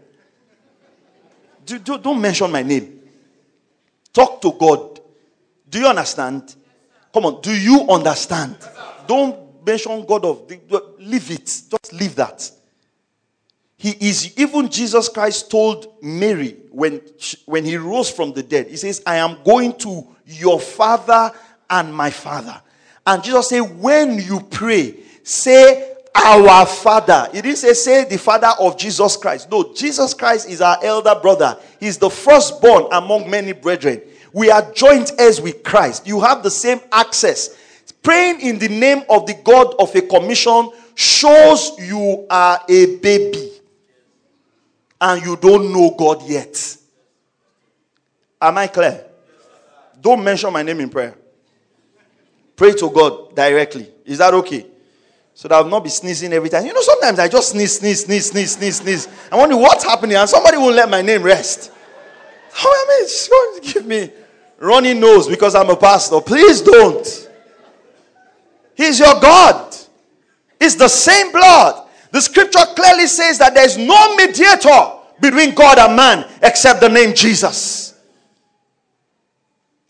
[1.64, 3.00] Do, do, don't mention my name.
[4.12, 5.00] Talk to God.
[5.68, 6.54] Do you understand?
[7.12, 7.40] Come on.
[7.40, 8.56] Do you understand?
[9.06, 10.50] Don't mention God of.
[10.98, 11.46] Leave it.
[11.46, 12.50] Just leave that.
[13.76, 17.00] He is even Jesus Christ told Mary when
[17.46, 18.68] when he rose from the dead.
[18.68, 21.32] He says, "I am going to your father
[21.68, 22.62] and my father."
[23.04, 27.28] And Jesus said, "When you pray, say our father.
[27.32, 29.50] He didn't say, say the father of Jesus Christ.
[29.50, 31.58] No, Jesus Christ is our elder brother.
[31.80, 34.02] He's the firstborn among many brethren.
[34.32, 36.06] We are joint heirs with Christ.
[36.06, 37.56] You have the same access.
[38.02, 43.52] Praying in the name of the God of a commission shows you are a baby.
[45.02, 46.76] and you don't know God yet.
[48.40, 49.04] Am I clear?
[50.00, 51.16] Don't mention my name in prayer.
[52.54, 53.90] Pray to God directly.
[54.04, 54.66] Is that okay?
[55.42, 56.64] So that I'll not be sneezing every time.
[56.64, 59.08] You know, sometimes I just sneeze, sneeze, sneeze, sneeze, sneeze, sneeze.
[59.32, 61.72] I wonder what's happening, and somebody won't let my name rest.
[62.52, 64.12] How oh, am I just going to give me
[64.60, 66.20] running nose because I'm a pastor?
[66.20, 67.28] Please don't.
[68.76, 69.74] He's your God.
[70.60, 71.88] It's the same blood.
[72.12, 77.16] The scripture clearly says that there's no mediator between God and man except the name
[77.16, 77.98] Jesus.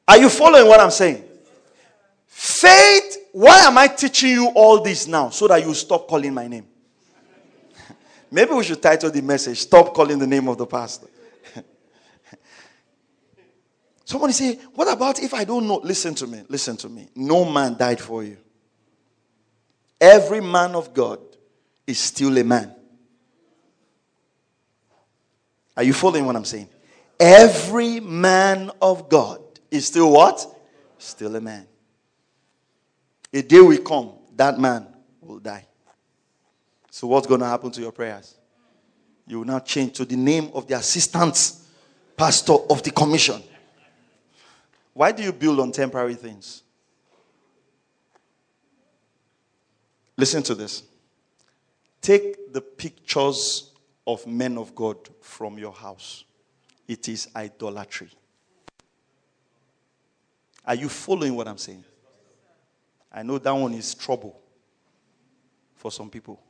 [0.09, 1.23] Are you following what I'm saying?
[2.27, 5.31] Faith, why am I teaching you all this now?
[5.31, 6.67] So that you stop calling my name.
[8.31, 11.07] Maybe we should title the message Stop Calling the Name of the Pastor.
[14.05, 15.77] Somebody say, What about if I don't know?
[15.83, 16.43] Listen to me.
[16.49, 17.09] Listen to me.
[17.17, 18.37] No man died for you.
[19.99, 21.21] Every man of God
[21.87, 22.75] is still a man.
[25.75, 26.69] Are you following what I'm saying?
[27.19, 29.41] Every man of God
[29.71, 30.45] is still what?
[30.99, 31.67] Still a man.
[33.33, 34.87] A day will come, that man
[35.21, 35.67] will die.
[36.91, 38.35] So, what's going to happen to your prayers?
[39.27, 41.53] You will now change to the name of the assistant
[42.17, 43.43] pastor of the commission.
[44.93, 46.63] Why do you build on temporary things?
[50.17, 50.83] Listen to this.
[52.03, 53.71] Take the pictures
[54.07, 56.25] of men of God from your house.
[56.87, 58.11] It is idolatry.
[60.67, 61.85] Are you following what I'm saying?
[63.13, 64.41] I know that one is trouble
[65.75, 66.41] for some people.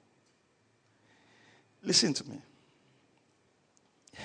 [1.82, 2.38] Listen to me.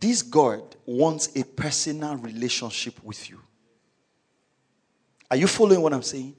[0.00, 3.40] this God wants a personal relationship with you.
[5.30, 6.36] Are you following what I'm saying?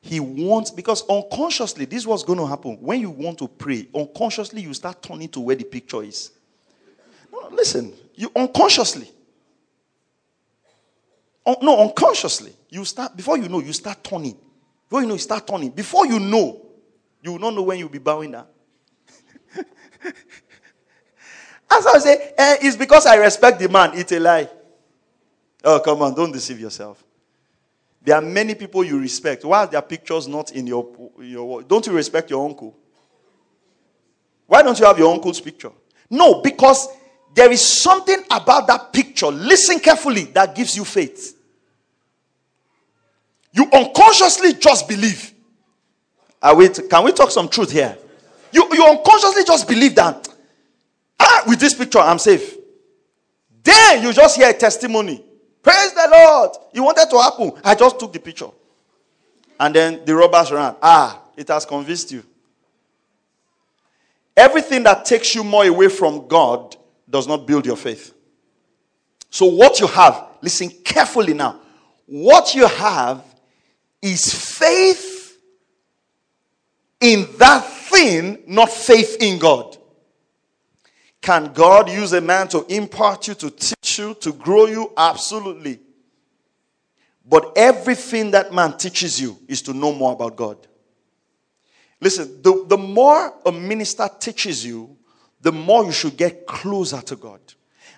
[0.00, 2.78] He wants, because unconsciously, this is what's going to happen.
[2.80, 6.30] When you want to pray, unconsciously, you start turning to where the picture is.
[7.30, 9.10] No, listen, you unconsciously.
[11.44, 12.54] Un- no, unconsciously.
[12.70, 14.36] You start, before you know, you start turning.
[14.88, 15.70] Before you know, you start turning.
[15.70, 16.64] Before you know,
[17.22, 18.46] you will not know when you'll be bowing down.
[21.70, 23.90] As I say, eh, it's because I respect the man.
[23.94, 24.48] It's a lie.
[25.64, 27.04] Oh, come on, don't deceive yourself.
[28.02, 29.44] There are many people you respect.
[29.44, 32.74] Why are their pictures not in your, your don't you respect your uncle?
[34.46, 35.70] Why don't you have your uncle's picture?
[36.08, 36.88] No, because
[37.34, 39.26] there is something about that picture.
[39.26, 41.36] Listen carefully that gives you faith.
[43.52, 45.32] You unconsciously just believe.
[46.42, 47.96] Are we t- can we talk some truth here?
[48.52, 50.28] You, you unconsciously just believe that
[51.18, 52.56] ah, with this picture, I'm safe.
[53.62, 55.24] Then you just hear a testimony.
[55.62, 56.50] Praise the Lord.
[56.72, 57.52] You wanted to happen.
[57.62, 58.48] I just took the picture.
[59.58, 60.74] And then the robbers ran.
[60.82, 62.24] Ah, it has convinced you.
[64.36, 66.76] Everything that takes you more away from God
[67.08, 68.14] does not build your faith.
[69.28, 71.60] So, what you have, listen carefully now.
[72.06, 73.22] What you have
[74.02, 75.38] is faith
[77.00, 79.76] in that thing, not faith in God.
[81.20, 84.92] Can God use a man to impart you, to teach you, to grow you?
[84.96, 85.80] Absolutely.
[87.26, 90.66] But everything that man teaches you is to know more about God.
[92.00, 94.96] Listen, the, the more a minister teaches you,
[95.42, 97.40] the more you should get closer to God.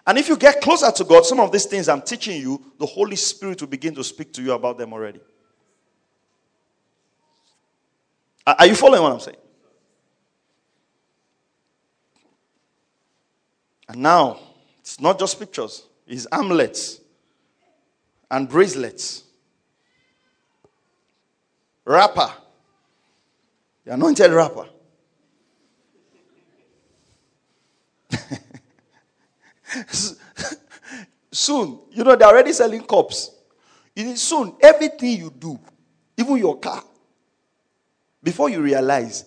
[0.07, 2.87] And if you get closer to God, some of these things I'm teaching you, the
[2.87, 5.21] Holy Spirit will begin to speak to you about them already.
[8.46, 9.37] Are you following what I'm saying?
[13.88, 14.38] And now,
[14.81, 17.00] it's not just pictures, it's amulets
[18.31, 19.24] and bracelets.
[21.85, 22.33] Wrapper.
[23.85, 24.68] The anointed wrapper.
[31.33, 33.31] soon, you know, they're already selling cups.
[34.14, 35.59] Soon, everything you do,
[36.16, 36.83] even your car,
[38.22, 39.25] before you realize,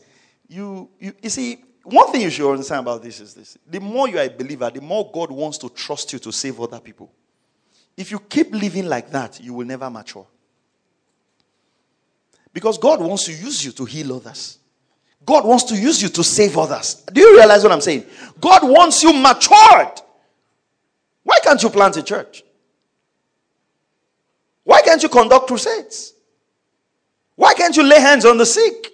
[0.47, 4.07] you, you, you see, one thing you should understand about this is this the more
[4.07, 7.11] you are a believer, the more God wants to trust you to save other people.
[7.95, 10.27] If you keep living like that, you will never mature.
[12.51, 14.57] Because God wants to use you to heal others.
[15.25, 17.03] God wants to use you to save others.
[17.11, 18.05] Do you realize what I'm saying?
[18.39, 20.01] God wants you matured.
[21.23, 22.43] Why can't you plant a church?
[24.63, 26.14] Why can't you conduct crusades?
[27.35, 28.91] Why can't you lay hands on the sick?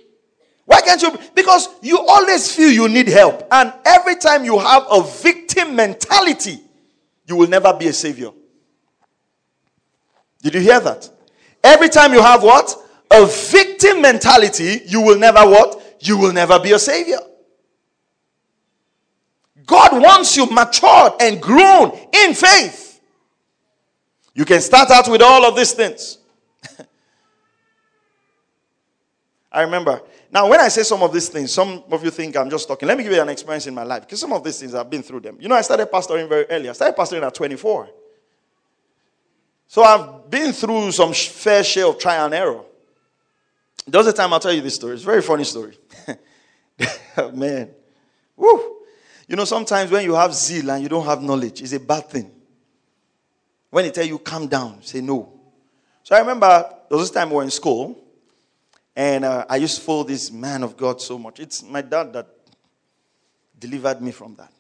[0.66, 1.18] Why can't you?
[1.36, 3.48] Because you always feel you need help.
[3.52, 6.60] And every time you have a victim mentality,
[7.28, 8.32] you will never be a savior.
[10.42, 11.10] Did you hear that?
[11.64, 12.76] Every time you have what?
[13.12, 15.98] A victim mentality, you will never what?
[16.00, 17.20] You will never be a savior.
[19.66, 23.00] God wants you matured and grown in faith.
[24.34, 26.18] You can start out with all of these things.
[29.52, 30.02] I remember.
[30.32, 32.88] Now, when I say some of these things, some of you think I'm just talking.
[32.88, 34.90] Let me give you an experience in my life because some of these things I've
[34.90, 35.38] been through them.
[35.42, 36.70] You know, I started pastoring very early.
[36.70, 37.90] I started pastoring at 24.
[39.68, 42.62] So I've been through some fair share of trial and error.
[43.86, 44.94] There's a time I'll tell you this story.
[44.94, 45.78] It's a very funny story.
[47.34, 47.72] Man.
[48.38, 48.78] Woo.
[49.28, 52.10] You know, sometimes when you have zeal and you don't have knowledge, it's a bad
[52.10, 52.32] thing.
[53.70, 55.32] When they tell you calm down, say no.
[56.04, 56.48] So I remember
[56.90, 57.98] there was this time we were in school,
[58.96, 61.40] and uh, I used to follow this man of God so much.
[61.40, 62.28] It's my dad that
[63.58, 64.52] delivered me from that.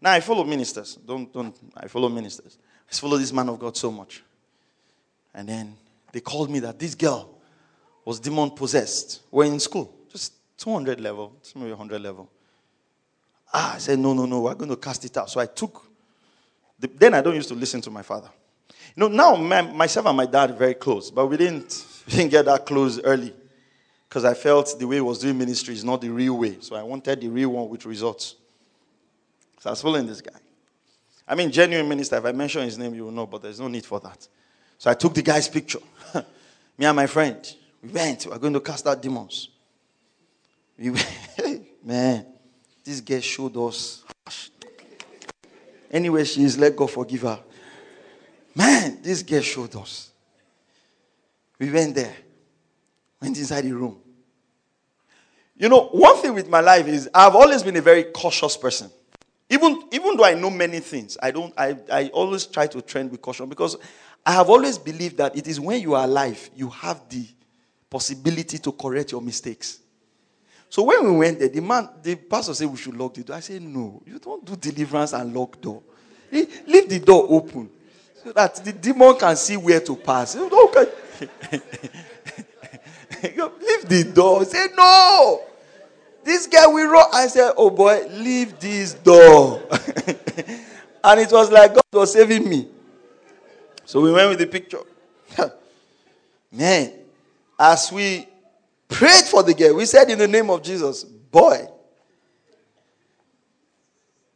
[0.00, 0.96] Now I follow ministers.
[0.96, 2.58] Don't don't I follow ministers.
[2.90, 4.22] I follow this man of God so much.
[5.34, 5.76] And then
[6.12, 7.30] they called me that this girl
[8.04, 9.22] was demon possessed.
[9.30, 12.28] We're in school, just 200 level, maybe 100 level.
[13.54, 15.30] Ah, I said, no, no, no, we're going to cast it out.
[15.30, 15.84] So I took,
[16.78, 18.28] the, then I don't used to listen to my father.
[18.94, 22.12] You know, now my, myself and my dad are very close, but we didn't, we
[22.14, 23.32] didn't get that close early
[24.12, 26.58] because I felt the way he was doing ministry is not the real way.
[26.60, 28.34] So I wanted the real one with results.
[29.58, 30.38] So I was following this guy.
[31.26, 33.68] I mean, genuine minister, if I mention his name, you will know, but there's no
[33.68, 34.28] need for that.
[34.76, 35.78] So I took the guy's picture.
[36.76, 37.38] Me and my friend,
[37.82, 38.26] we went.
[38.26, 39.48] We are going to cast out demons.
[40.78, 41.66] We went.
[41.82, 42.26] Man,
[42.84, 44.04] this girl showed us.
[45.90, 47.40] Anyway, she is, let God forgive her.
[48.54, 50.10] Man, this girl showed us.
[51.58, 52.14] We went there,
[53.22, 53.98] went inside the room.
[55.56, 58.90] You know, one thing with my life is I've always been a very cautious person.
[59.48, 63.10] Even, even though I know many things, I don't I, I always try to trend
[63.10, 63.76] with caution because
[64.24, 67.26] I have always believed that it is when you are alive, you have the
[67.90, 69.78] possibility to correct your mistakes.
[70.70, 73.36] So when we went there, the man, the pastor said we should lock the door.
[73.36, 75.82] I said, No, you don't do deliverance and lock door.
[76.32, 77.68] Leave the door open
[78.24, 80.36] so that the demon can see where to pass.
[80.50, 80.88] Okay.
[83.60, 84.44] leave the door.
[84.44, 85.42] Say no.
[86.24, 87.06] This guy will run.
[87.12, 89.62] I said, Oh boy, leave this door.
[91.04, 92.68] and it was like God was saving me.
[93.84, 94.80] So we went with the picture.
[96.52, 96.92] Man,
[97.58, 98.26] as we
[98.88, 101.66] prayed for the girl, we said in the name of Jesus, boy.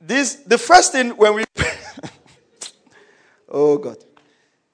[0.01, 1.45] This the first thing when we
[3.49, 3.97] Oh God.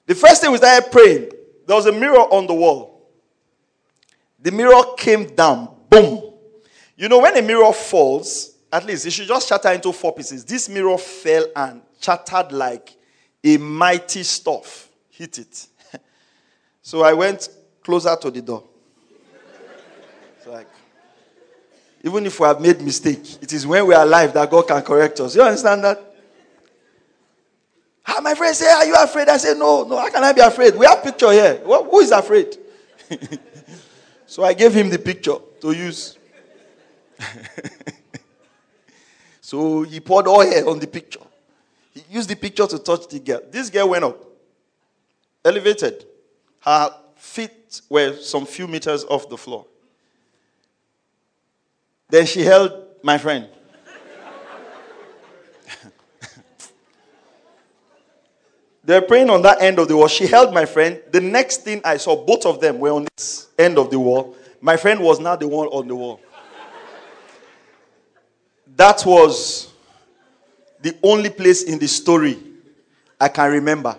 [0.07, 1.31] The first thing we started praying,
[1.67, 2.91] there was a mirror on the wall.
[4.43, 5.68] The mirror came down.
[5.88, 6.20] Boom.
[6.97, 10.45] You know, when a mirror falls, at least it should just shatter into four pieces.
[10.45, 12.97] This mirror fell and shattered like
[13.45, 14.88] a mighty stuff.
[15.11, 15.66] Hit it.
[16.82, 17.49] so I went
[17.82, 18.64] closer to the door.
[20.38, 20.68] It's like,
[22.03, 24.82] even if we have made mistake, it is when we are alive that God can
[24.82, 25.36] correct us.
[25.36, 26.03] You understand that?
[28.05, 29.28] Ah, my friend say, Are you afraid?
[29.28, 30.74] I say, No, no, how can I be afraid?
[30.74, 31.59] We have picture here.
[31.64, 32.57] who is afraid?
[34.33, 36.16] so I gave him the picture to use.
[39.43, 41.20] so he poured oil on the picture.
[41.93, 43.43] He used the picture to touch the girl.
[43.51, 44.18] This girl went up,
[45.45, 46.07] elevated.
[46.61, 49.66] Her feet were some few meters off the floor.
[52.09, 52.72] Then she held
[53.03, 53.49] my friend.
[58.85, 60.09] They're praying on that end of the wall.
[60.09, 61.01] She held my friend.
[61.12, 64.37] The next thing I saw, both of them were on this end of the wall.
[64.61, 66.20] My friend was now the one on the wall.
[68.76, 69.72] That was
[70.80, 72.39] the only place in the story
[73.20, 73.97] I can remember.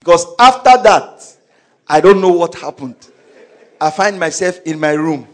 [0.00, 1.36] Because after that,
[1.86, 2.96] I don't know what happened.
[3.80, 5.28] I find myself in my room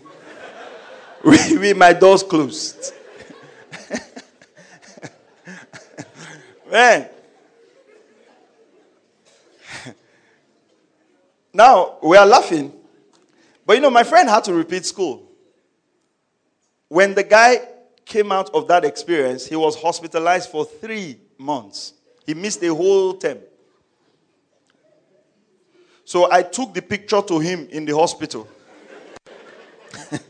[1.25, 2.93] with my doors closed.
[6.71, 7.09] Man.
[11.55, 12.73] Now, we are laughing.
[13.65, 15.31] But you know, my friend had to repeat school.
[16.89, 17.69] When the guy
[18.05, 21.95] came out of that experience, he was hospitalized for three months.
[22.27, 23.39] He missed a whole term.
[26.05, 28.49] So I took the picture to him in the hospital.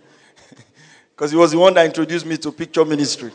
[1.16, 3.30] Because he was the one that introduced me to picture ministry.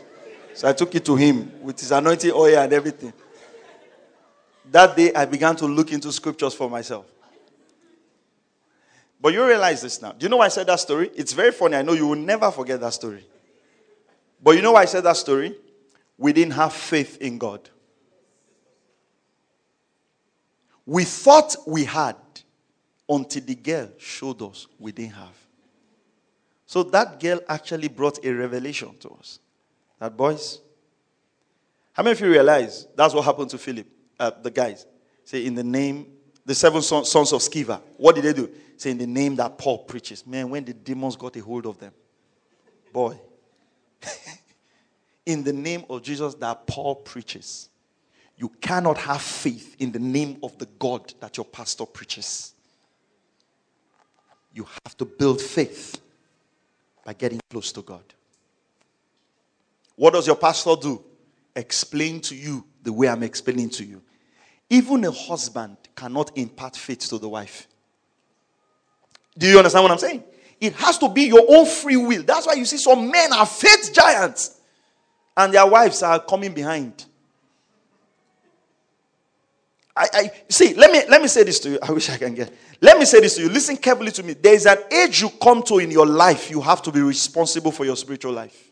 [0.52, 3.10] So I took it to him with his anointing oil and everything.
[4.70, 7.06] That day, I began to look into scriptures for myself.
[9.20, 10.12] But you realize this now.
[10.12, 11.10] Do you know why I said that story?
[11.14, 11.76] It's very funny.
[11.76, 13.26] I know you will never forget that story.
[14.42, 15.54] But you know why I said that story?
[16.16, 17.68] We didn't have faith in God.
[20.86, 22.16] We thought we had
[23.08, 25.36] until the girl showed us we didn't have.
[26.66, 29.38] So that girl actually brought a revelation to us.
[29.98, 30.60] That boys,
[31.92, 33.86] How many of you realize that's what happened to Philip,
[34.18, 34.86] uh, the guys?
[35.24, 36.06] Say, in the name,
[36.46, 37.80] the seven sons of Sceva.
[37.96, 38.48] What did they do?
[38.80, 40.26] Say, in the name that Paul preaches.
[40.26, 41.92] Man, when the demons got a hold of them,
[42.94, 43.20] boy.
[45.26, 47.68] in the name of Jesus that Paul preaches.
[48.38, 52.54] You cannot have faith in the name of the God that your pastor preaches.
[54.54, 56.00] You have to build faith
[57.04, 58.14] by getting close to God.
[59.94, 61.04] What does your pastor do?
[61.54, 64.00] Explain to you the way I'm explaining to you.
[64.70, 67.66] Even a husband cannot impart faith to the wife.
[69.36, 70.24] Do you understand what I'm saying?
[70.60, 72.22] It has to be your own free will.
[72.22, 74.60] That's why you see some men are faith giants
[75.36, 77.06] and their wives are coming behind.
[79.96, 80.74] I, I see.
[80.74, 81.78] Let me let me say this to you.
[81.82, 82.52] I wish I can get.
[82.80, 83.48] Let me say this to you.
[83.48, 84.34] Listen carefully to me.
[84.34, 86.50] There is an age you come to in your life.
[86.50, 88.70] You have to be responsible for your spiritual life.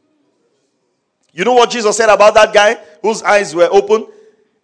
[1.33, 4.07] You know what Jesus said about that guy whose eyes were open?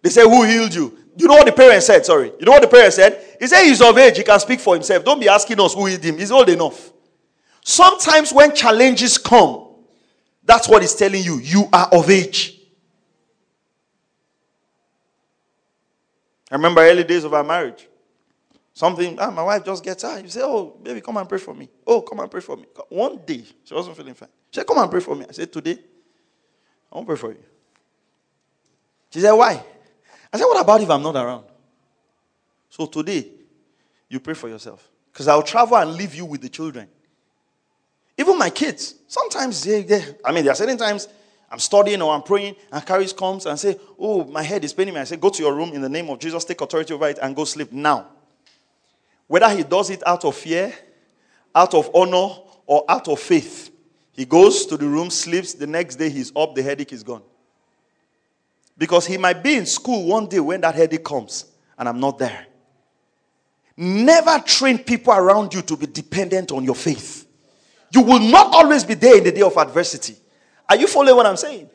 [0.01, 2.05] They said, "Who healed you?" You know what the parents said?
[2.05, 2.31] Sorry.
[2.39, 3.37] You know what the parents said?
[3.39, 4.17] He said he's of age.
[4.17, 5.03] He can speak for himself.
[5.03, 6.17] Don't be asking us who healed him.
[6.17, 6.91] He's old enough.
[7.63, 9.67] Sometimes when challenges come,
[10.43, 11.37] that's what he's telling you.
[11.39, 12.59] You are of age.
[16.51, 17.87] I remember early days of our marriage.
[18.73, 20.21] Something, ah, my wife just gets out.
[20.21, 21.69] You say, Oh, baby, come and pray for me.
[21.87, 22.65] Oh, come and pray for me.
[22.89, 24.29] One day, she wasn't feeling fine.
[24.51, 25.25] She said, Come and pray for me.
[25.27, 25.79] I said, Today,
[26.91, 27.43] I won't pray for you.
[29.11, 29.63] She said, Why?
[30.35, 31.45] I said, What about if I'm not around?
[32.69, 33.29] So today,
[34.09, 34.85] you pray for yourself.
[35.11, 36.89] Because I'll travel and leave you with the children.
[38.17, 41.07] Even my kids, sometimes they, they I mean, there are certain times
[41.49, 44.93] I'm studying or I'm praying, and Caris comes and say, Oh, my head is paining
[44.93, 44.99] me.
[44.99, 47.19] I say, Go to your room in the name of Jesus, take authority over it,
[47.21, 48.07] and go sleep now.
[49.27, 50.73] Whether he does it out of fear,
[51.55, 53.71] out of honor, or out of faith,
[54.11, 55.53] he goes to the room, sleeps.
[55.53, 57.23] The next day, he's up, the headache is gone.
[58.77, 61.45] Because he might be in school one day when that headache comes,
[61.77, 62.47] and I'm not there.
[63.77, 67.27] Never train people around you to be dependent on your faith.
[67.91, 70.15] You will not always be there in the day of adversity.
[70.69, 71.69] Are you following what I'm saying?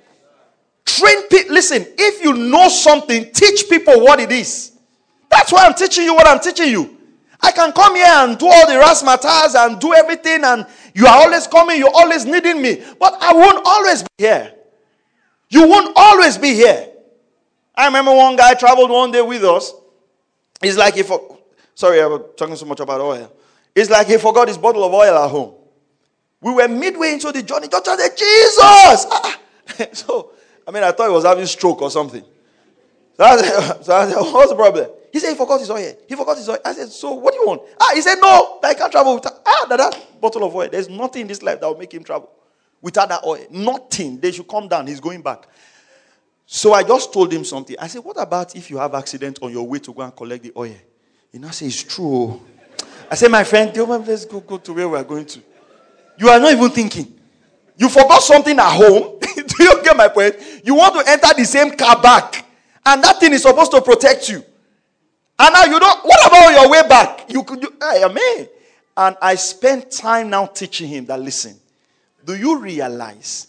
[0.84, 1.54] Train people.
[1.54, 4.72] Listen, if you know something, teach people what it is.
[5.30, 6.96] That's why I'm teaching you what I'm teaching you.
[7.42, 11.22] I can come here and do all the razzmatazz and do everything, and you are
[11.22, 12.82] always coming, you're always needing me.
[12.98, 14.54] But I won't always be here.
[15.48, 16.89] You won't always be here.
[17.74, 19.72] I remember one guy traveled one day with us.
[20.62, 21.38] It's like he for
[21.74, 23.32] sorry, I was talking so much about oil.
[23.74, 25.54] It's like he forgot his bottle of oil at home.
[26.40, 27.68] We were midway into the journey.
[27.68, 28.58] Just said, Jesus!
[28.60, 29.40] Ah.
[29.92, 30.32] so,
[30.66, 32.24] I mean, I thought he was having stroke or something.
[33.16, 34.88] So I, said, so I said, what's the problem?
[35.12, 35.94] He said he forgot his oil.
[36.08, 36.58] He forgot his oil.
[36.64, 37.62] I said, so what do you want?
[37.78, 40.68] Ah, he said, no, I can't travel without ah, that, that bottle of oil.
[40.70, 42.30] There's nothing in this life that will make him travel
[42.80, 43.44] without that oil.
[43.50, 44.18] Nothing.
[44.18, 44.86] They should come down.
[44.86, 45.46] He's going back.
[46.52, 47.76] So I just told him something.
[47.78, 50.42] I said, what about if you have accident on your way to go and collect
[50.42, 50.74] the oil?
[51.30, 52.12] He now said, it's true.
[52.12, 52.42] Oh.
[53.08, 55.40] I said, my friend, oh, let's go, go to where we are going to.
[56.18, 57.20] You are not even thinking.
[57.76, 59.20] You forgot something at home.
[59.36, 60.34] Do you get my point?
[60.64, 62.44] You want to enter the same car back.
[62.84, 64.42] And that thing is supposed to protect you.
[65.38, 66.04] And now you don't.
[66.04, 67.30] What about your way back?
[67.30, 67.64] You could.
[67.80, 68.48] Hey, amen.
[68.96, 71.60] And I spent time now teaching him that listen,
[72.24, 73.46] do you realize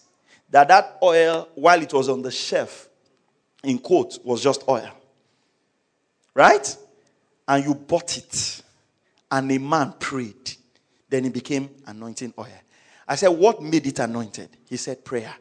[0.51, 2.89] that that oil, while it was on the shelf,
[3.63, 4.89] in quote, was just oil?
[6.33, 6.75] Right?
[7.47, 8.61] And you bought it.
[9.29, 10.53] And a man prayed.
[11.09, 12.47] Then it became anointing oil.
[13.07, 14.49] I said, What made it anointed?
[14.69, 15.33] He said, Prayer.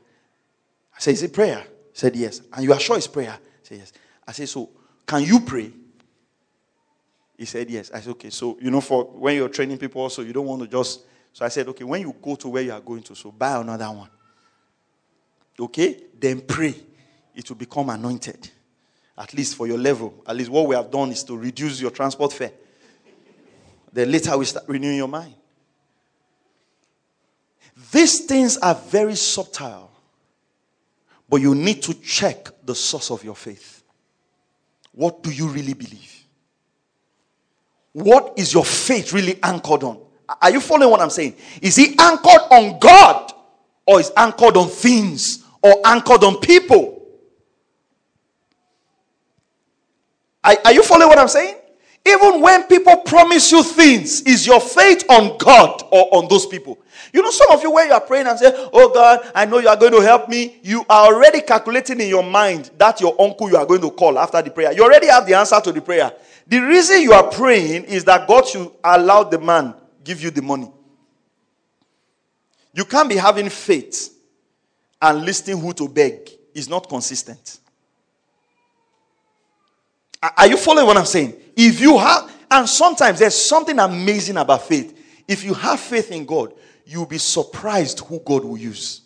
[0.97, 1.61] I said, Is it prayer?
[1.61, 2.41] He said, Yes.
[2.53, 3.39] And you are sure it's prayer?
[3.63, 3.93] He said, Yes.
[4.27, 4.71] I said, So
[5.07, 5.73] can you pray?
[7.39, 7.91] He said, Yes.
[7.93, 8.31] I said, Okay.
[8.31, 11.03] So, you know, for when you're training people also, you don't want to just.
[11.33, 13.61] So I said, Okay, when you go to where you are going to, so buy
[13.61, 14.11] another one.
[15.59, 15.97] Okay?
[16.19, 16.75] Then pray.
[17.41, 18.51] It will become anointed.
[19.17, 20.13] At least for your level.
[20.27, 22.53] At least what we have done is to reduce your transport fare.
[23.91, 25.33] Then later we start renewing your mind.
[27.91, 29.91] These things are very subtle,
[31.31, 33.83] but you need to check the source of your faith.
[34.93, 36.25] What do you really believe?
[37.95, 39.99] What is your faith really anchored on?
[40.43, 41.37] Are you following what I'm saying?
[41.63, 43.33] Is it anchored on God
[43.87, 46.99] or is anchored on things or anchored on people?
[50.43, 51.57] Are, are you following what I'm saying?
[52.07, 56.79] Even when people promise you things, is your faith on God or on those people?
[57.13, 59.59] You know, some of you, when you are praying and say, Oh God, I know
[59.59, 63.21] you are going to help me, you are already calculating in your mind that your
[63.21, 64.73] uncle you are going to call after the prayer.
[64.73, 66.11] You already have the answer to the prayer.
[66.47, 70.43] The reason you are praying is that God should allow the man give you the
[70.43, 70.71] money.
[72.73, 74.17] You can't be having faith
[75.03, 76.31] and listing who to beg.
[76.53, 77.60] Is not consistent.
[80.23, 81.35] Are you following what I'm saying?
[81.57, 84.97] If you have, and sometimes there's something amazing about faith.
[85.27, 86.53] If you have faith in God,
[86.85, 89.03] you'll be surprised who God will use.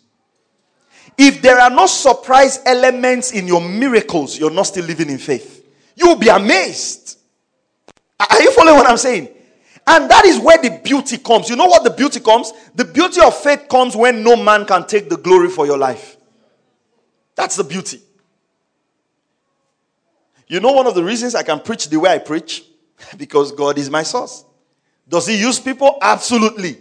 [1.17, 5.65] If there are no surprise elements in your miracles, you're not still living in faith.
[5.95, 7.17] You'll be amazed.
[8.19, 9.29] Are you following what I'm saying?
[9.87, 11.47] And that is where the beauty comes.
[11.49, 12.51] You know what the beauty comes?
[12.73, 16.17] The beauty of faith comes when no man can take the glory for your life.
[17.35, 18.01] That's the beauty.
[20.47, 22.63] You know, one of the reasons I can preach the way I preach?
[23.17, 24.45] Because God is my source.
[25.07, 25.97] Does He use people?
[26.01, 26.77] Absolutely.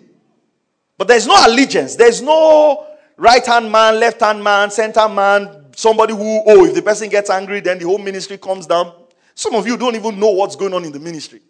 [0.97, 1.97] But there's no allegiance.
[1.97, 2.87] There's no
[3.17, 7.31] right hand man, left hand man, center man, somebody who, oh, if the person gets
[7.31, 8.93] angry, then the whole ministry comes down.
[9.35, 11.41] Some of you don't even know what's going on in the ministry.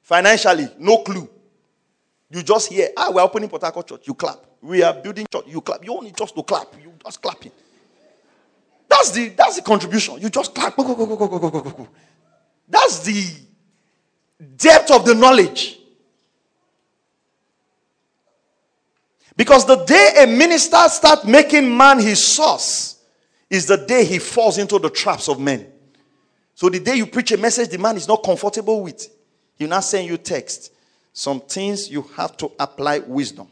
[0.00, 1.28] Financially, no clue.
[2.30, 4.38] You just hear, ah, we're opening Port Church, you clap.
[4.60, 5.84] We are building church, you clap.
[5.84, 6.68] You only just to clap.
[6.82, 7.52] You just clapping.
[8.94, 10.20] That's the that's the contribution.
[10.20, 10.76] You just clap.
[12.68, 13.26] That's the
[14.56, 15.80] depth of the knowledge.
[19.36, 23.00] Because the day a minister starts making man his source
[23.50, 25.66] is the day he falls into the traps of men.
[26.54, 29.08] So the day you preach a message the man is not comfortable with,
[29.56, 30.72] he'll not send you text.
[31.12, 33.48] Some things you have to apply wisdom.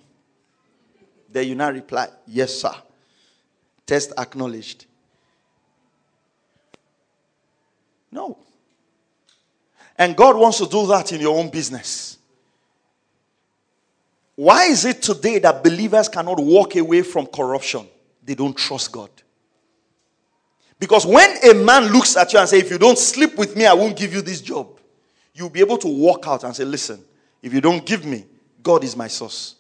[1.29, 2.75] Then you not reply, yes, sir.
[3.85, 4.87] Test acknowledged.
[8.13, 8.39] No.
[9.99, 12.19] And God wants to do that in your own business.
[14.37, 17.87] Why is it today that believers cannot walk away from corruption?
[18.25, 19.11] They don't trust God.
[20.79, 23.67] Because when a man looks at you and says, If you don't sleep with me,
[23.67, 24.81] I won't give you this job,
[25.35, 27.05] you'll be able to walk out and say, Listen,
[27.43, 28.25] if you don't give me,
[28.63, 29.57] God is my source.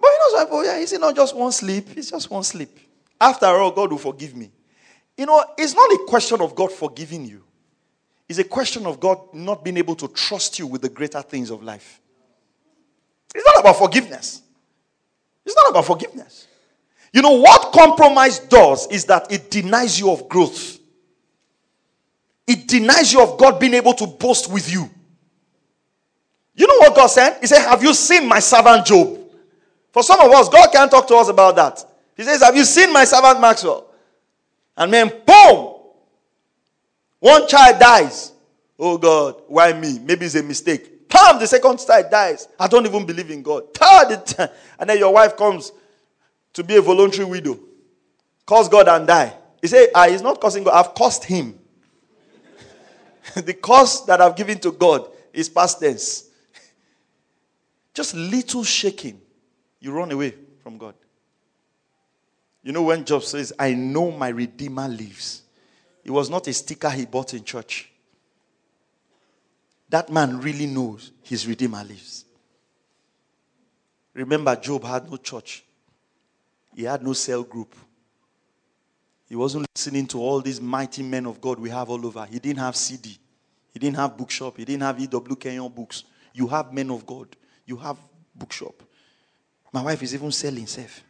[0.00, 1.88] But you know, oh, yeah, is it not just one sleep?
[1.96, 2.78] It's just one sleep.
[3.20, 4.50] After all, God will forgive me.
[5.20, 7.42] You know, it's not a question of God forgiving you,
[8.26, 11.50] it's a question of God not being able to trust you with the greater things
[11.50, 12.00] of life.
[13.34, 14.40] It's not about forgiveness.
[15.44, 16.48] It's not about forgiveness.
[17.12, 20.78] You know what compromise does is that it denies you of growth.
[22.46, 24.88] It denies you of God being able to boast with you.
[26.54, 27.40] You know what God said?
[27.42, 29.18] He said, Have you seen my servant Job?
[29.92, 31.84] For some of us, God can't talk to us about that.
[32.16, 33.89] He says, Have you seen my servant Maxwell?
[34.80, 35.74] And then, boom!
[37.18, 38.32] One child dies.
[38.78, 39.98] Oh God, why me?
[39.98, 41.06] Maybe it's a mistake.
[41.06, 42.48] Pam, the second child dies.
[42.58, 43.74] I don't even believe in God.
[43.74, 45.70] Third, and then your wife comes
[46.54, 47.60] to be a voluntary widow.
[48.46, 49.36] Curse God and die.
[49.60, 50.72] He said, ah, he's not cursing God.
[50.72, 51.58] I've cursed him.
[53.34, 56.30] the curse that I've given to God is past tense.
[57.92, 59.20] Just little shaking,
[59.78, 60.94] you run away from God.
[62.62, 65.42] You know when Job says, I know my Redeemer lives,
[66.04, 67.90] it was not a sticker he bought in church.
[69.88, 72.24] That man really knows his Redeemer lives.
[74.14, 75.64] Remember, Job had no church,
[76.74, 77.74] he had no cell group.
[79.28, 82.26] He wasn't listening to all these mighty men of God we have all over.
[82.26, 83.16] He didn't have CD.
[83.72, 84.56] He didn't have bookshop.
[84.56, 85.36] He didn't have E.W.
[85.36, 86.02] Kenyon books.
[86.34, 87.28] You have men of God.
[87.64, 87.96] You have
[88.34, 88.82] bookshop.
[89.72, 91.04] My wife is even selling safe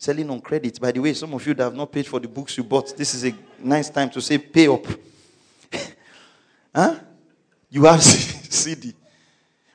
[0.00, 0.80] selling on credit.
[0.80, 2.96] By the way, some of you that have not paid for the books you bought,
[2.96, 4.86] this is a nice time to say pay up.
[6.74, 6.94] huh?
[7.68, 8.94] You have CD.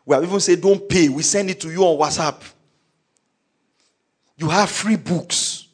[0.03, 1.09] We have even said don't pay.
[1.09, 2.41] We send it to you on WhatsApp.
[4.35, 5.67] You have free books.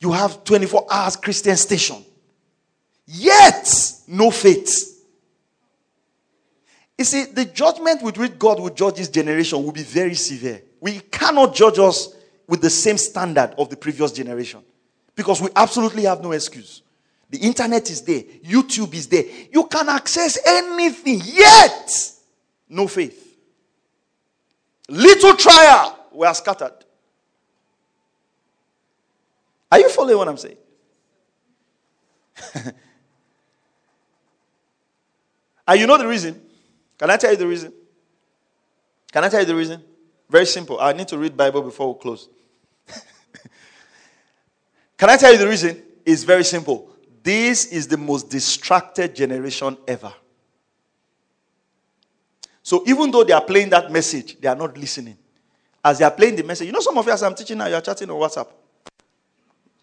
[0.00, 2.02] You have 24 hours Christian station.
[3.06, 3.70] Yet,
[4.08, 5.04] no faith.
[6.96, 10.62] You see, the judgment with which God will judge this generation will be very severe.
[10.80, 12.14] We cannot judge us
[12.50, 14.60] with the same standard of the previous generation.
[15.14, 16.82] Because we absolutely have no excuse.
[17.30, 19.22] The internet is there, YouTube is there.
[19.52, 21.88] You can access anything, yet
[22.68, 23.38] no faith.
[24.88, 26.72] Little trial, we are scattered.
[29.70, 30.56] Are you following what I'm saying?
[35.68, 36.42] and you know the reason?
[36.98, 37.72] Can I tell you the reason?
[39.12, 39.84] Can I tell you the reason?
[40.28, 40.80] Very simple.
[40.80, 42.28] I need to read Bible before we close.
[45.00, 45.82] Can I tell you the reason?
[46.04, 46.90] It's very simple.
[47.22, 50.12] This is the most distracted generation ever.
[52.62, 55.16] So even though they are playing that message, they are not listening.
[55.82, 57.66] As they are playing the message, you know, some of you, as I'm teaching now,
[57.66, 58.48] you are chatting on WhatsApp.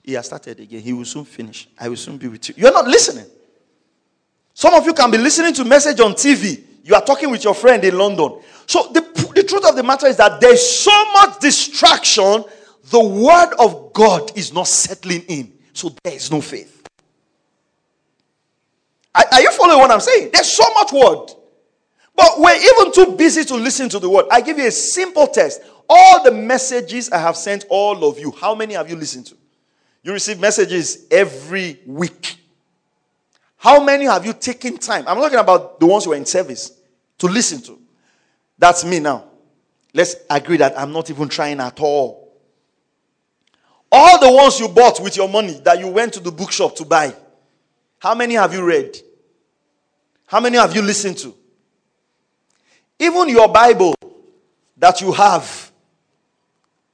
[0.04, 0.82] He has started again.
[0.82, 1.68] He will soon finish.
[1.80, 2.56] I will soon be with you.
[2.56, 3.26] You're not listening.
[4.54, 6.64] Some of you can be listening to message on TV.
[6.84, 8.40] You are talking with your friend in London.
[8.68, 9.02] So the,
[9.34, 12.44] the truth of the matter is that there's so much distraction
[12.90, 15.54] the word of God is not settling in.
[15.74, 16.88] So there is no faith.
[19.14, 20.30] Are, are you following what I'm saying?
[20.32, 21.32] There's so much word.
[22.16, 24.26] But we're even too busy to listen to the word.
[24.32, 25.62] I give you a simple test.
[25.90, 29.38] All the messages I have sent all of you, how many have you listened to?
[30.04, 32.38] You receive messages every week.
[33.58, 35.06] How many have you taken time?
[35.08, 36.72] I'm talking about the ones who are in service
[37.18, 37.80] to listen to.
[38.58, 39.26] That's me now.
[39.94, 42.27] Let's agree that I'm not even trying at all.
[43.92, 46.86] All the ones you bought with your money that you went to the bookshop to
[46.86, 47.14] buy,
[48.00, 48.98] how many have you read?
[50.26, 51.34] How many have you listened to?
[53.00, 53.96] Even your Bible
[54.78, 55.72] that you have,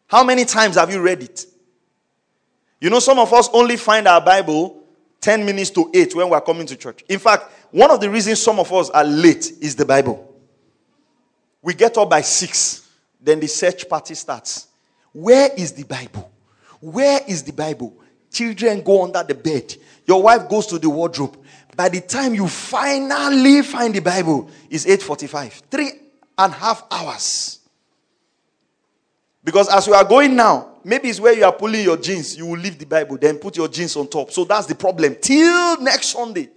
[0.08, 1.46] how many times have you read it?
[2.80, 4.84] You know, some of us only find our Bible
[5.22, 7.04] 10 minutes to 8 when we're coming to church.
[7.08, 10.36] In fact, one of the reasons some of us are late is the Bible.
[11.62, 12.90] We get up by 6,
[13.22, 14.68] then the search party starts.
[15.14, 16.30] Where is the Bible?
[16.84, 17.96] Where is the Bible?
[18.30, 19.74] Children go under the bed.
[20.06, 21.38] Your wife goes to the wardrobe.
[21.78, 25.62] By the time you finally find the Bible, it's 8:45.
[25.72, 25.92] Three
[26.38, 27.60] and a half hours.
[29.46, 32.36] Because as you are going now, maybe it's where you are pulling your jeans.
[32.36, 34.32] You will leave the Bible, then put your jeans on top.
[34.32, 35.16] So that's the problem.
[35.22, 36.50] Till next Sunday.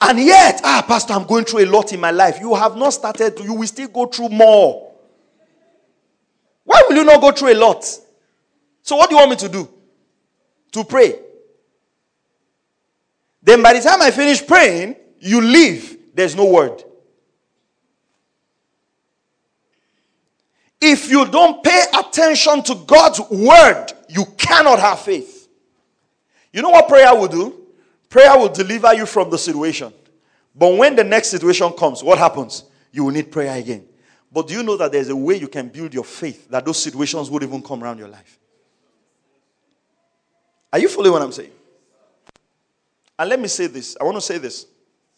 [0.00, 2.38] And yet, ah, Pastor, I'm going through a lot in my life.
[2.40, 4.92] You have not started, you will still go through more.
[6.62, 7.84] Why will you not go through a lot?
[8.82, 9.68] So, what do you want me to do?
[10.72, 11.18] To pray.
[13.42, 15.98] Then, by the time I finish praying, you leave.
[16.14, 16.84] There's no word.
[20.80, 25.48] If you don't pay attention to God's word, you cannot have faith.
[26.52, 27.66] You know what prayer will do?
[28.10, 29.92] Prayer will deliver you from the situation.
[30.54, 32.64] But when the next situation comes, what happens?
[32.90, 33.86] You will need prayer again.
[34.30, 36.82] But do you know that there's a way you can build your faith that those
[36.82, 38.38] situations would even come around your life?
[40.72, 41.52] Are you following what I'm saying?
[43.18, 43.96] And let me say this.
[44.00, 44.66] I want to say this.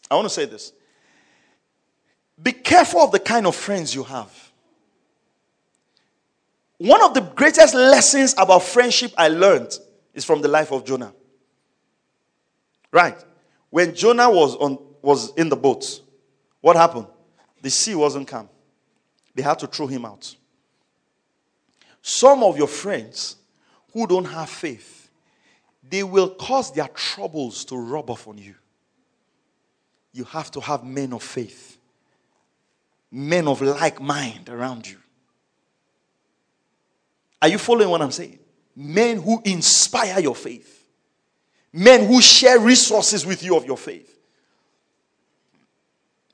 [0.09, 0.73] I want to say this.
[2.41, 4.51] Be careful of the kind of friends you have.
[6.77, 9.79] One of the greatest lessons about friendship I learned
[10.13, 11.13] is from the life of Jonah.
[12.91, 13.17] Right.
[13.69, 16.01] When Jonah was on was in the boat,
[16.61, 17.07] what happened?
[17.61, 18.49] The sea wasn't calm.
[19.35, 20.35] They had to throw him out.
[22.01, 23.35] Some of your friends
[23.93, 24.94] who don't have faith,
[25.89, 28.55] they will cause their troubles to rub off on you.
[30.13, 31.77] You have to have men of faith,
[33.11, 34.97] men of like mind around you.
[37.41, 38.39] Are you following what I'm saying?
[38.75, 40.87] Men who inspire your faith,
[41.71, 44.11] men who share resources with you of your faith.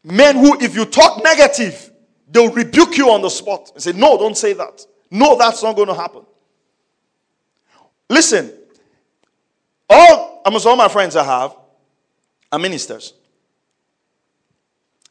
[0.04, 1.91] Men who, if you talk negative,
[2.28, 4.86] they'll rebuke you on the spot and say, No, don't say that.
[5.12, 6.26] No, that's not going to happen.
[8.10, 8.52] Listen,
[9.92, 11.56] all almost all my friends I have
[12.52, 13.14] are ministers.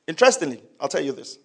[0.07, 1.39] Interestingly, I'll tell you this.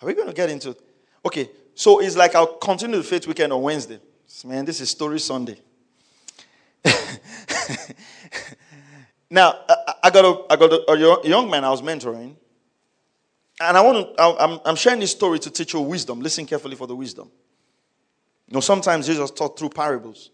[0.00, 0.80] Are we going to get into it?
[1.24, 4.00] Okay, so it's like I'll continue the faith weekend on Wednesday.
[4.44, 5.58] Man, this is Story Sunday.
[9.30, 9.60] now,
[10.02, 12.36] I got, a, I got a, a, young man I was mentoring,
[13.60, 16.20] and I want to, I'm, I'm sharing this story to teach you wisdom.
[16.20, 17.30] Listen carefully for the wisdom.
[18.48, 20.30] You know, sometimes Jesus taught through parables.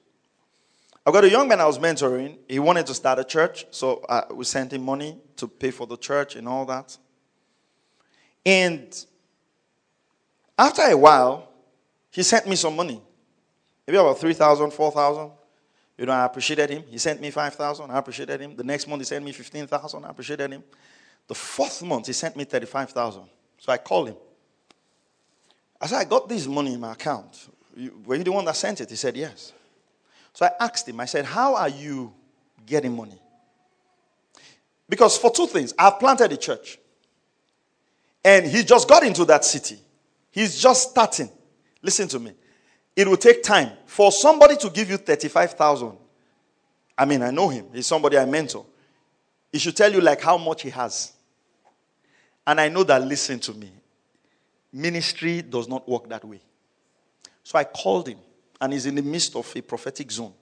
[1.11, 2.39] I got a young man I was mentoring.
[2.47, 5.85] He wanted to start a church, so I, we sent him money to pay for
[5.85, 6.97] the church and all that.
[8.47, 9.05] And
[10.57, 11.49] after a while,
[12.13, 13.03] he sent me some money.
[13.89, 15.33] Maybe about 3,000, 4,000.
[15.99, 16.85] You know, I appreciated him.
[16.89, 17.91] He sent me 5,000.
[17.91, 18.55] I appreciated him.
[18.55, 20.05] The next month, he sent me 15,000.
[20.05, 20.63] I appreciated him.
[21.27, 23.25] The fourth month, he sent me 35,000.
[23.59, 24.17] So I called him.
[25.81, 27.49] I said, I got this money in my account.
[28.07, 28.91] were you the one that sent it?
[28.91, 29.55] He said, Yes.
[30.33, 32.13] So I asked him, I said, How are you
[32.67, 33.19] getting money?
[34.89, 36.79] Because for two things, I've planted a church.
[38.25, 39.79] And he just got into that city.
[40.31, 41.31] He's just starting.
[41.83, 42.33] Listen to me.
[42.95, 45.97] It will take time for somebody to give you 35,000.
[46.99, 47.67] I mean, I know him.
[47.73, 48.67] He's somebody I mentor.
[49.53, 51.13] He should tell you like how much he has.
[52.47, 53.71] And I know that listen to me.
[54.73, 56.41] Ministry does not work that way.
[57.43, 58.19] So I called him
[58.61, 60.33] and he's in the midst of a prophetic zone.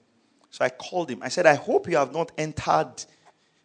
[0.49, 1.19] So I called him.
[1.21, 2.93] I said, I hope you have not entered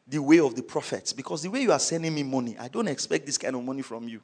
[0.07, 2.89] the way of the prophets because the way you are sending me money, I don't
[2.89, 4.21] expect this kind of money from you.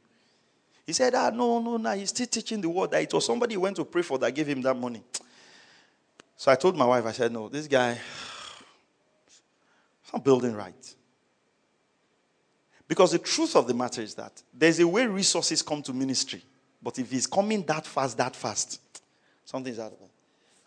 [0.87, 1.91] He said, Ah, no, no, no.
[1.93, 4.47] He's still teaching the word that it was somebody went to pray for that gave
[4.47, 5.03] him that money.
[6.37, 7.93] So I told my wife, I said, No, this guy,
[10.03, 10.95] it's not building right.
[12.89, 16.43] Because the truth of the matter is that there's a way resources come to ministry.
[16.83, 18.81] But if he's coming that fast, that fast,
[19.45, 20.11] something's out of it.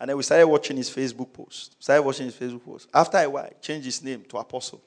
[0.04, 1.82] And then we started watching his Facebook post.
[1.82, 2.90] Started watching his Facebook post.
[2.92, 4.82] After a while, changed his name to Apostle.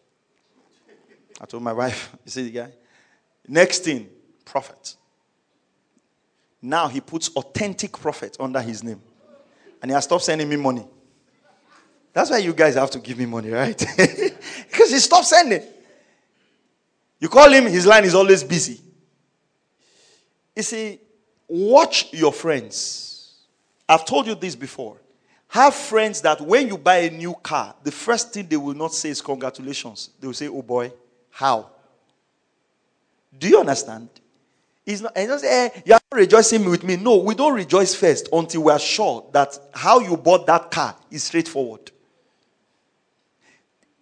[1.42, 2.72] I told my wife, you see the guy?
[3.48, 4.10] Next thing,
[4.46, 4.96] prophet.
[6.62, 9.02] Now he puts authentic prophet under his name.
[9.82, 10.86] And he has stopped sending me money.
[12.14, 13.76] That's why you guys have to give me money, right?
[13.98, 15.64] because he stopped sending.
[17.20, 18.80] You call him, his line is always busy.
[20.56, 21.00] You see,
[21.48, 23.34] watch your friends.
[23.90, 24.98] I've told you this before.
[25.50, 28.94] Have friends that when you buy a new car, the first thing they will not
[28.94, 30.10] say is congratulations.
[30.20, 30.92] They will say, oh boy,
[31.30, 31.70] how?
[33.38, 34.10] Do you understand?
[34.86, 36.96] It's not, and say, eh, you are not rejoicing with me.
[36.96, 40.96] No, we don't rejoice first until we are sure that how you bought that car
[41.12, 41.92] is straightforward.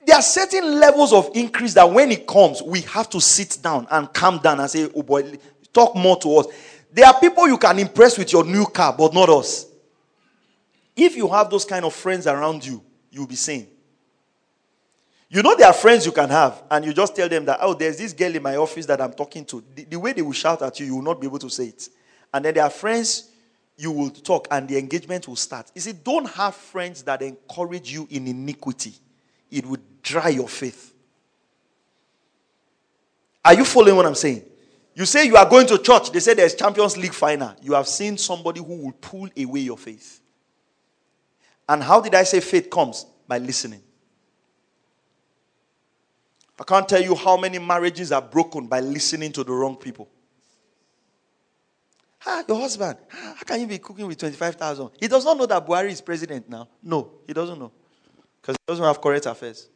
[0.05, 3.87] There are certain levels of increase that when it comes, we have to sit down
[3.89, 5.39] and calm down and say, oh boy,
[5.73, 6.47] talk more to us.
[6.91, 9.65] There are people you can impress with your new car, but not us.
[10.95, 13.67] If you have those kind of friends around you, you'll be sane.
[15.29, 17.73] You know, there are friends you can have, and you just tell them that, oh,
[17.73, 19.63] there's this girl in my office that I'm talking to.
[19.73, 21.65] The, the, way they will shout at you, you will not be able to say
[21.65, 21.89] it.
[22.33, 23.31] And then there are friends
[23.75, 25.71] you will talk, and the engagement will start.
[25.75, 28.93] You see, don't have friends that encourage you in iniquity,
[29.51, 30.93] it would dry your faith.
[33.43, 34.43] Are you following what I'm saying?
[34.93, 37.53] You say you are going to church, they say there's Champions League final.
[37.61, 40.21] You have seen somebody who will pull away your faith.
[41.67, 43.05] And how did I say faith comes?
[43.27, 43.81] By listening.
[46.59, 50.07] I can't tell you how many marriages are broken by listening to the wrong people.
[52.25, 54.89] Ah, your husband, how can you be cooking with 25,000?
[54.99, 56.67] He does not know that Buhari is president now.
[56.81, 57.71] No, he doesn't know.
[58.41, 59.67] Because he doesn't have correct affairs.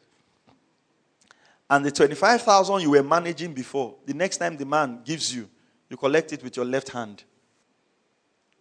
[1.70, 5.48] And the 25,000 you were managing before, the next time the man gives you,
[5.90, 7.24] you collect it with your left hand.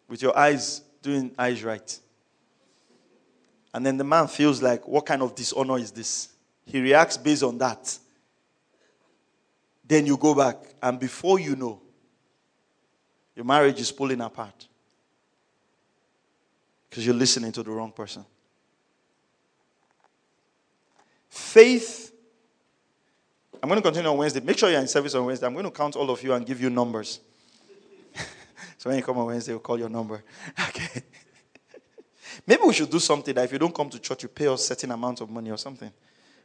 [0.08, 1.98] With your eyes doing eyes right.
[3.74, 6.28] And then the man feels like, what kind of dishonor is this?
[6.64, 7.98] He reacts based on that.
[9.86, 11.80] Then you go back, and before you know,
[13.34, 14.66] your marriage is pulling apart
[16.88, 18.24] because you're listening to the wrong person.
[21.28, 22.12] Faith.
[23.62, 24.40] I'm going to continue on Wednesday.
[24.40, 25.46] Make sure you're in service on Wednesday.
[25.46, 27.20] I'm going to count all of you and give you numbers.
[28.78, 30.22] so when you come on Wednesday, we'll call your number.
[30.68, 31.02] Okay.
[32.48, 34.64] Maybe we should do something that if you don't come to church, you pay us
[34.64, 35.92] certain amount of money or something.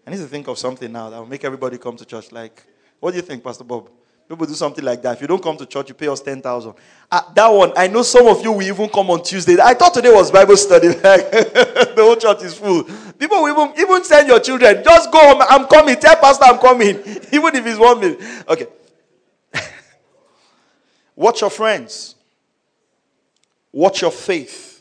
[0.05, 2.29] I need to think of something now that will make everybody come to church.
[2.33, 2.61] Like,
[2.99, 3.89] what do you think, Pastor Bob?
[4.27, 5.15] People do something like that.
[5.15, 6.73] If you don't come to church, you pay us 10,000.
[7.09, 9.55] Uh, that one, I know some of you will even come on Tuesday.
[9.63, 10.87] I thought today was Bible study.
[11.03, 12.83] Like, the whole church is full.
[13.17, 14.83] People will even, even send your children.
[14.83, 15.41] Just go home.
[15.47, 15.95] I'm coming.
[15.95, 16.97] Tell Pastor I'm coming.
[17.31, 18.19] even if it's one minute.
[18.49, 18.67] Okay.
[21.15, 22.15] Watch your friends.
[23.71, 24.72] Watch your faith.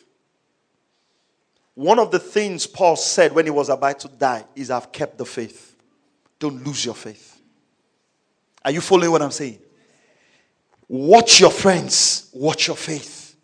[1.74, 5.18] One of the things Paul said when he was about to die is, I've kept
[5.18, 5.76] the faith.
[6.38, 7.40] Don't lose your faith.
[8.64, 9.58] Are you following what I'm saying?
[10.88, 13.34] Watch your friends, watch your faith.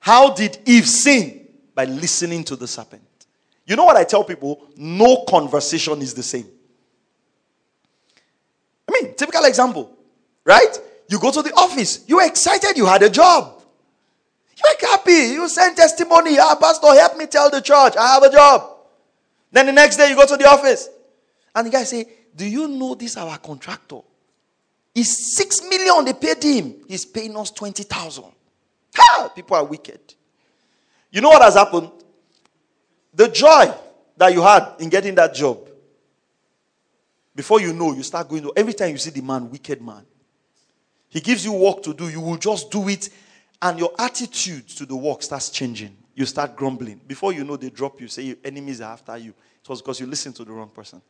[0.00, 1.46] How did Eve sin?
[1.74, 3.02] By listening to the serpent.
[3.64, 4.66] You know what I tell people?
[4.76, 6.48] No conversation is the same.
[8.88, 9.96] I mean, typical example,
[10.44, 10.76] right?
[11.08, 13.57] You go to the office, you're excited you had a job.
[14.58, 16.38] You're happy, you send testimony.
[16.38, 18.76] Ah, Pastor, help me tell the church I have a job.
[19.52, 20.88] Then the next day you go to the office,
[21.54, 24.00] and the guy say, Do you know this our contractor?
[24.94, 26.74] It's six million they paid him.
[26.88, 28.24] He's paying us 20,000.
[29.34, 30.00] People are wicked.
[31.10, 31.90] You know what has happened?
[33.14, 33.72] The joy
[34.16, 35.68] that you had in getting that job,
[37.34, 40.04] before you know, you start going to every time you see the man, wicked man.
[41.08, 43.08] He gives you work to do, you will just do it,
[43.60, 45.96] and your attitude to the work starts changing.
[46.14, 47.00] You start grumbling.
[47.06, 49.30] Before you know, they drop you, say your enemies are after you.
[49.62, 51.02] It was because you listened to the wrong person.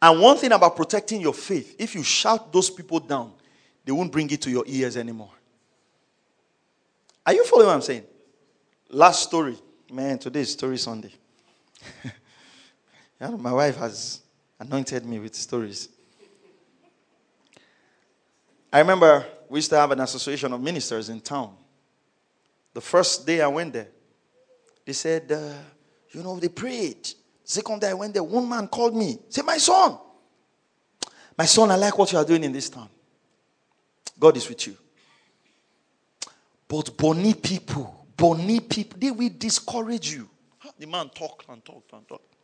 [0.00, 3.32] And one thing about protecting your faith, if you shout those people down,
[3.84, 5.30] they won't bring it to your ears anymore.
[7.24, 8.04] Are you following what I'm saying?
[8.90, 9.56] Last story.
[9.90, 11.12] Man, today is Story Sunday.
[13.38, 14.22] my wife has
[14.58, 15.88] anointed me with stories.
[18.72, 21.54] I remember we used to have an association of ministers in town.
[22.72, 23.88] The first day I went there,
[24.86, 25.52] they said, uh,
[26.10, 27.06] you know, they prayed.
[27.44, 29.18] Second day I went there, one man called me.
[29.28, 29.98] Say, my son,
[31.36, 32.88] my son, I like what you are doing in this town.
[34.18, 34.76] God is with you.
[36.66, 40.30] But bonny people, bonny people, they will discourage you.
[40.78, 42.34] The man talked and talked and talked.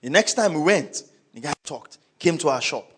[0.00, 1.02] The next time we went,
[1.32, 2.93] the guy talked, came to our shop.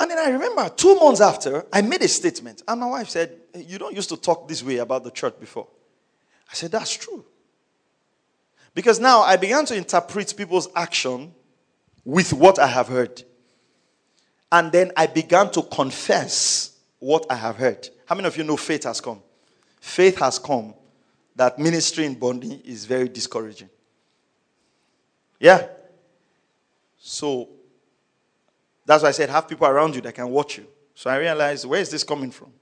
[0.00, 2.62] And then I remember two months after, I made a statement.
[2.66, 5.68] And my wife said, You don't used to talk this way about the church before.
[6.50, 7.24] I said, That's true.
[8.74, 11.34] Because now I began to interpret people's action
[12.04, 13.22] with what I have heard.
[14.50, 17.88] And then I began to confess what I have heard.
[18.06, 19.22] How many of you know faith has come?
[19.80, 20.74] Faith has come
[21.36, 23.68] that ministry in bonding is very discouraging.
[25.38, 25.66] Yeah.
[26.98, 27.48] So
[28.90, 30.66] that's why I said have people around you that can watch you.
[30.96, 32.52] So I realized where is this coming from?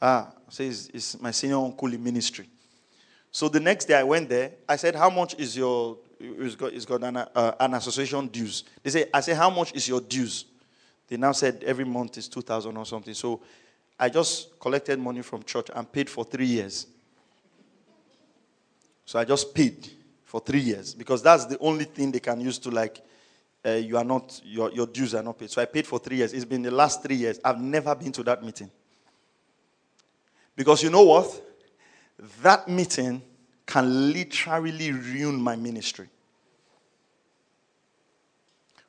[0.00, 2.48] Ah, says it's my senior uncle in ministry.
[3.30, 4.52] So the next day I went there.
[4.66, 5.98] I said, "How much is your?
[6.18, 9.74] It's got, it's got an, uh, an association dues." They say, "I said, how much
[9.74, 10.46] is your dues?"
[11.06, 13.12] They now said every month is two thousand or something.
[13.12, 13.42] So
[14.00, 16.86] I just collected money from church and paid for three years.
[19.04, 19.90] So I just paid
[20.22, 23.02] for three years because that's the only thing they can use to like
[23.66, 25.50] uh, you are not your, your dues are not paid.
[25.50, 26.32] So I paid for three years.
[26.32, 27.40] It's been the last three years.
[27.44, 28.70] I've never been to that meeting.
[30.54, 31.42] Because you know what?
[32.42, 33.22] That meeting
[33.66, 36.08] can literally ruin my ministry.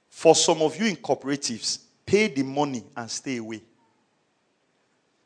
[0.10, 3.62] For some of you in cooperatives, pay the money and stay away.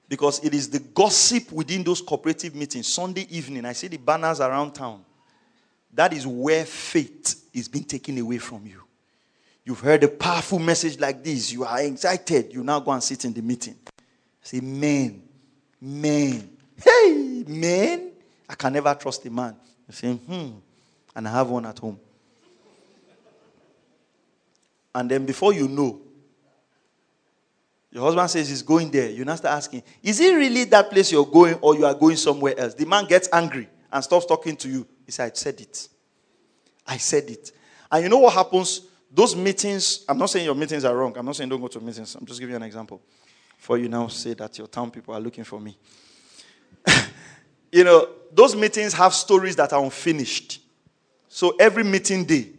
[0.07, 2.87] Because it is the gossip within those cooperative meetings.
[2.87, 5.03] Sunday evening, I see the banners around town.
[5.93, 8.81] That is where faith is being taken away from you.
[9.65, 11.51] You've heard a powerful message like this.
[11.51, 12.53] You are excited.
[12.53, 13.75] You now go and sit in the meeting.
[14.41, 15.21] Say, man,
[15.79, 16.49] man.
[16.81, 18.11] Hey, man.
[18.47, 19.55] I can never trust a man.
[19.87, 20.51] You say, hmm.
[21.15, 21.99] And I have one at home.
[24.95, 26.01] And then before you know,
[27.91, 29.09] your husband says he's going there.
[29.09, 32.15] You now start asking, is it really that place you're going or you are going
[32.15, 32.73] somewhere else?
[32.73, 34.87] The man gets angry and stops talking to you.
[35.05, 35.87] He said, I said it.
[36.85, 37.51] I said it.
[37.91, 38.81] And you know what happens?
[39.11, 41.17] Those meetings, I'm not saying your meetings are wrong.
[41.17, 42.15] I'm not saying don't go to meetings.
[42.15, 43.01] I'm just giving you an example.
[43.57, 45.77] For you now say that your town people are looking for me.
[47.71, 50.61] you know, those meetings have stories that are unfinished.
[51.27, 52.49] So every meeting day,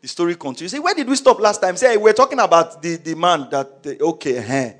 [0.00, 0.72] the story continues.
[0.72, 1.76] You say, where did we stop last time?
[1.76, 4.72] Say, hey, we're talking about the, the man that, the, okay, uh-huh.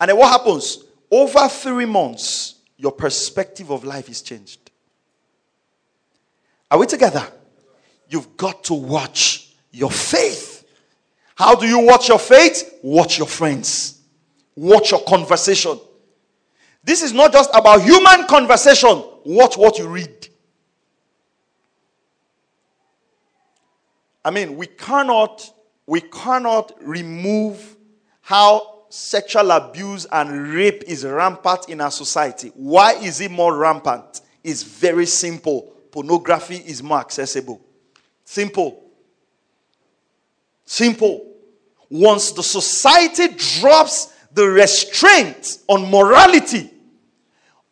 [0.00, 0.84] and then what happens?
[1.10, 4.70] Over three months, your perspective of life is changed.
[6.70, 7.26] Are we together?
[8.08, 10.51] You've got to watch your faith.
[11.34, 12.78] How do you watch your faith?
[12.82, 14.00] Watch your friends,
[14.54, 15.78] watch your conversation.
[16.84, 20.28] This is not just about human conversation, watch what you read.
[24.24, 25.52] I mean, we cannot
[25.86, 27.76] we cannot remove
[28.20, 32.52] how sexual abuse and rape is rampant in our society.
[32.54, 34.20] Why is it more rampant?
[34.44, 35.72] It's very simple.
[35.90, 37.60] Pornography is more accessible.
[38.24, 38.82] Simple.
[40.72, 41.30] Simple.
[41.90, 43.28] Once the society
[43.60, 46.70] drops the restraint on morality,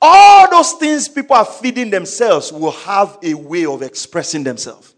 [0.02, 4.94] all those things people are feeding themselves will have a way of expressing themselves.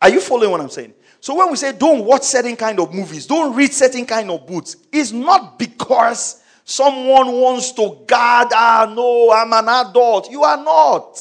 [0.00, 0.94] Are you following what I'm saying?
[1.18, 4.46] So when we say don't watch certain kind of movies, don't read certain kind of
[4.46, 10.30] books, it's not because someone wants to guard, ah, no, I'm an adult.
[10.30, 11.18] You are not.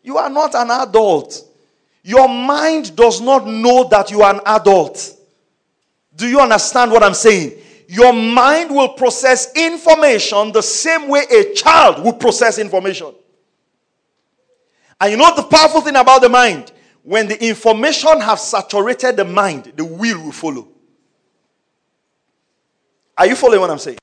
[0.00, 1.48] You are not an adult.
[2.02, 5.16] Your mind does not know that you are an adult.
[6.16, 7.58] Do you understand what I'm saying?
[7.88, 13.14] Your mind will process information the same way a child would process information.
[15.00, 16.72] And you know the powerful thing about the mind?
[17.02, 20.68] when the information has saturated the mind, the will will follow.
[23.16, 23.98] Are you following what I'm saying?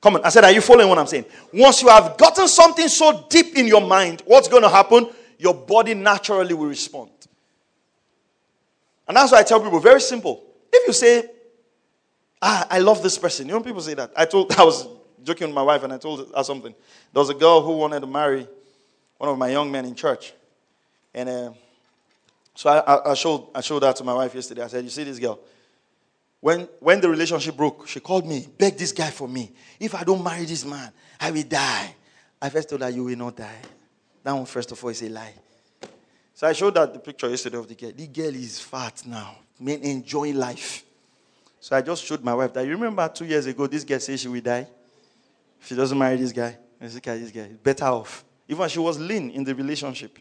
[0.00, 0.24] Come on.
[0.24, 1.26] I said, Are you following what I'm saying?
[1.52, 5.08] Once you have gotten something so deep in your mind, what's going to happen?
[5.38, 7.10] Your body naturally will respond.
[9.08, 10.44] And that's why I tell people very simple.
[10.72, 11.28] If you say,
[12.44, 14.12] Ah, I love this person, you know, people say that.
[14.16, 14.86] I told, I was
[15.22, 16.74] joking with my wife and I told her something.
[17.12, 18.48] There was a girl who wanted to marry
[19.16, 20.32] one of my young men in church.
[21.14, 21.52] And uh,
[22.54, 24.62] so I, I, showed, I showed that to my wife yesterday.
[24.62, 25.38] I said, You see this girl?
[26.40, 29.52] When, when the relationship broke, she called me, begged this guy for me.
[29.78, 30.90] If I don't marry this man,
[31.20, 31.94] I will die.
[32.40, 33.60] I first told her, You will not die.
[34.24, 35.34] That one, first of all, is a lie.
[36.42, 37.92] So I showed that the picture yesterday of the girl.
[37.94, 40.84] The girl is fat now, men enjoy life.
[41.60, 44.18] So I just showed my wife that you remember two years ago, this girl said
[44.18, 44.66] she will die.
[45.60, 48.24] If she doesn't marry this guy, this guy, this guy, better off.
[48.48, 50.18] Even she was lean in the relationship.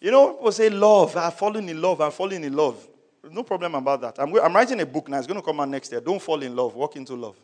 [0.00, 1.12] You know, people say love.
[1.18, 2.00] Ah, I've fallen in love.
[2.00, 2.88] I'm falling in love.
[3.30, 4.14] No problem about that.
[4.18, 5.18] I'm, I'm writing a book now.
[5.18, 6.00] It's going to come out next year.
[6.00, 6.74] Don't fall in love.
[6.74, 7.36] Walk into love.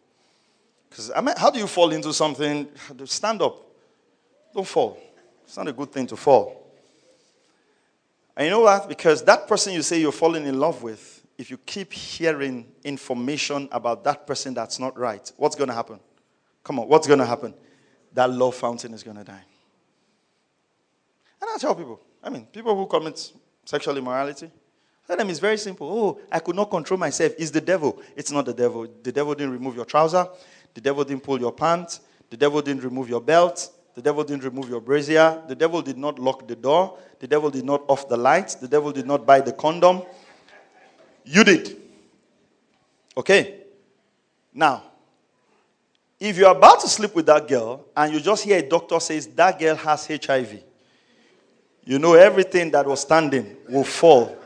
[0.88, 2.68] Because I mean, how do you fall into something?
[3.04, 3.65] Stand up.
[4.57, 4.98] Don't fall.
[5.44, 6.72] It's not a good thing to fall.
[8.34, 8.88] And you know what?
[8.88, 13.68] Because that person you say you're falling in love with, if you keep hearing information
[13.70, 16.00] about that person that's not right, what's going to happen?
[16.64, 17.52] Come on, what's going to happen?
[18.14, 19.44] That love fountain is going to die.
[21.42, 23.30] And I tell people, I mean, people who commit
[23.66, 24.50] sexual immorality,
[25.07, 25.86] tell them it's very simple.
[25.86, 27.34] Oh, I could not control myself.
[27.38, 28.00] It's the devil.
[28.16, 28.88] It's not the devil.
[29.02, 30.26] The devil didn't remove your trouser.
[30.72, 32.00] The devil didn't pull your pants.
[32.30, 33.70] The devil didn't remove your belt.
[33.97, 35.42] The devil didn't remove your brazier.
[35.49, 36.99] The devil did not lock the door.
[37.18, 38.55] The devil did not off the lights.
[38.55, 40.03] The devil did not buy the condom.
[41.24, 41.80] You did.
[43.16, 43.62] Okay?
[44.53, 44.82] Now,
[46.20, 49.26] if you're about to sleep with that girl and you just hear a doctor says
[49.28, 50.62] that girl has HIV,
[51.84, 54.36] you know everything that was standing will fall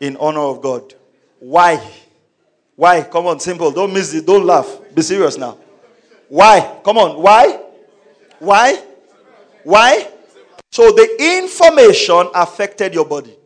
[0.00, 0.94] in honor of God.
[1.38, 1.86] Why?
[2.74, 3.02] Why?
[3.02, 3.70] Come on, simple.
[3.70, 4.24] Don't miss it.
[4.24, 4.80] Don't laugh.
[4.94, 5.58] Be serious now.
[6.28, 6.80] Why?
[6.82, 7.20] Come on.
[7.20, 7.60] Why?
[8.38, 8.82] Why?
[9.66, 10.08] Why?
[10.70, 13.36] So the information affected your body.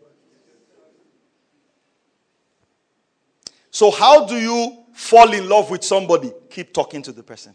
[3.71, 6.31] So, how do you fall in love with somebody?
[6.51, 7.55] Keep talking to the person.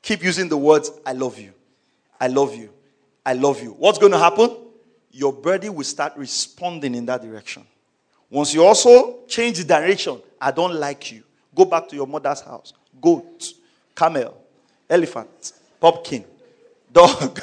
[0.00, 1.52] Keep using the words, I love you.
[2.18, 2.70] I love you.
[3.26, 3.72] I love you.
[3.72, 4.56] What's going to happen?
[5.10, 7.66] Your body will start responding in that direction.
[8.30, 11.22] Once you also change the direction, I don't like you.
[11.54, 12.72] Go back to your mother's house.
[12.98, 13.52] Goat,
[13.94, 14.42] camel,
[14.88, 16.24] elephant, pumpkin,
[16.92, 17.38] dog,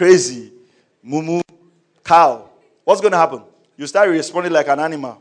[0.00, 0.50] crazy,
[1.04, 1.42] mumu,
[2.02, 2.48] cow.
[2.84, 3.42] What's going to happen?
[3.76, 5.20] You start responding like an animal.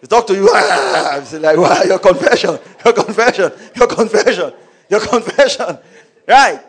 [0.00, 0.50] He talk to you.
[0.52, 4.52] I'm like, wow, your confession, your confession, your confession,
[4.90, 5.78] your confession.
[6.26, 6.60] Right?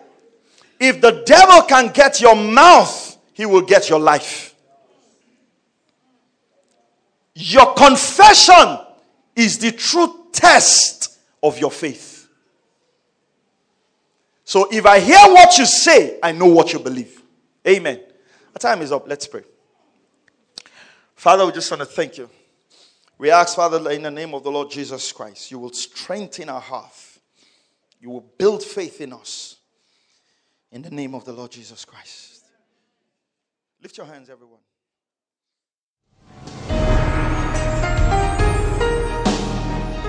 [0.80, 4.54] If the devil can get your mouth, he will get your life.
[7.34, 8.78] Your confession
[9.36, 12.30] is the true test of your faith.
[14.44, 17.15] So if I hear what you say, I know what you believe.
[17.68, 18.00] Amen.
[18.54, 19.08] Our time is up.
[19.08, 19.44] Let's pray.
[21.16, 22.30] Father, we just want to thank you.
[23.18, 26.62] We ask, Father, in the name of the Lord Jesus Christ, you will strengthen our
[26.62, 26.94] heart.
[28.00, 29.56] You will build faith in us.
[30.72, 32.44] In the name of the Lord Jesus Christ.
[33.82, 34.60] Lift your hands, everyone.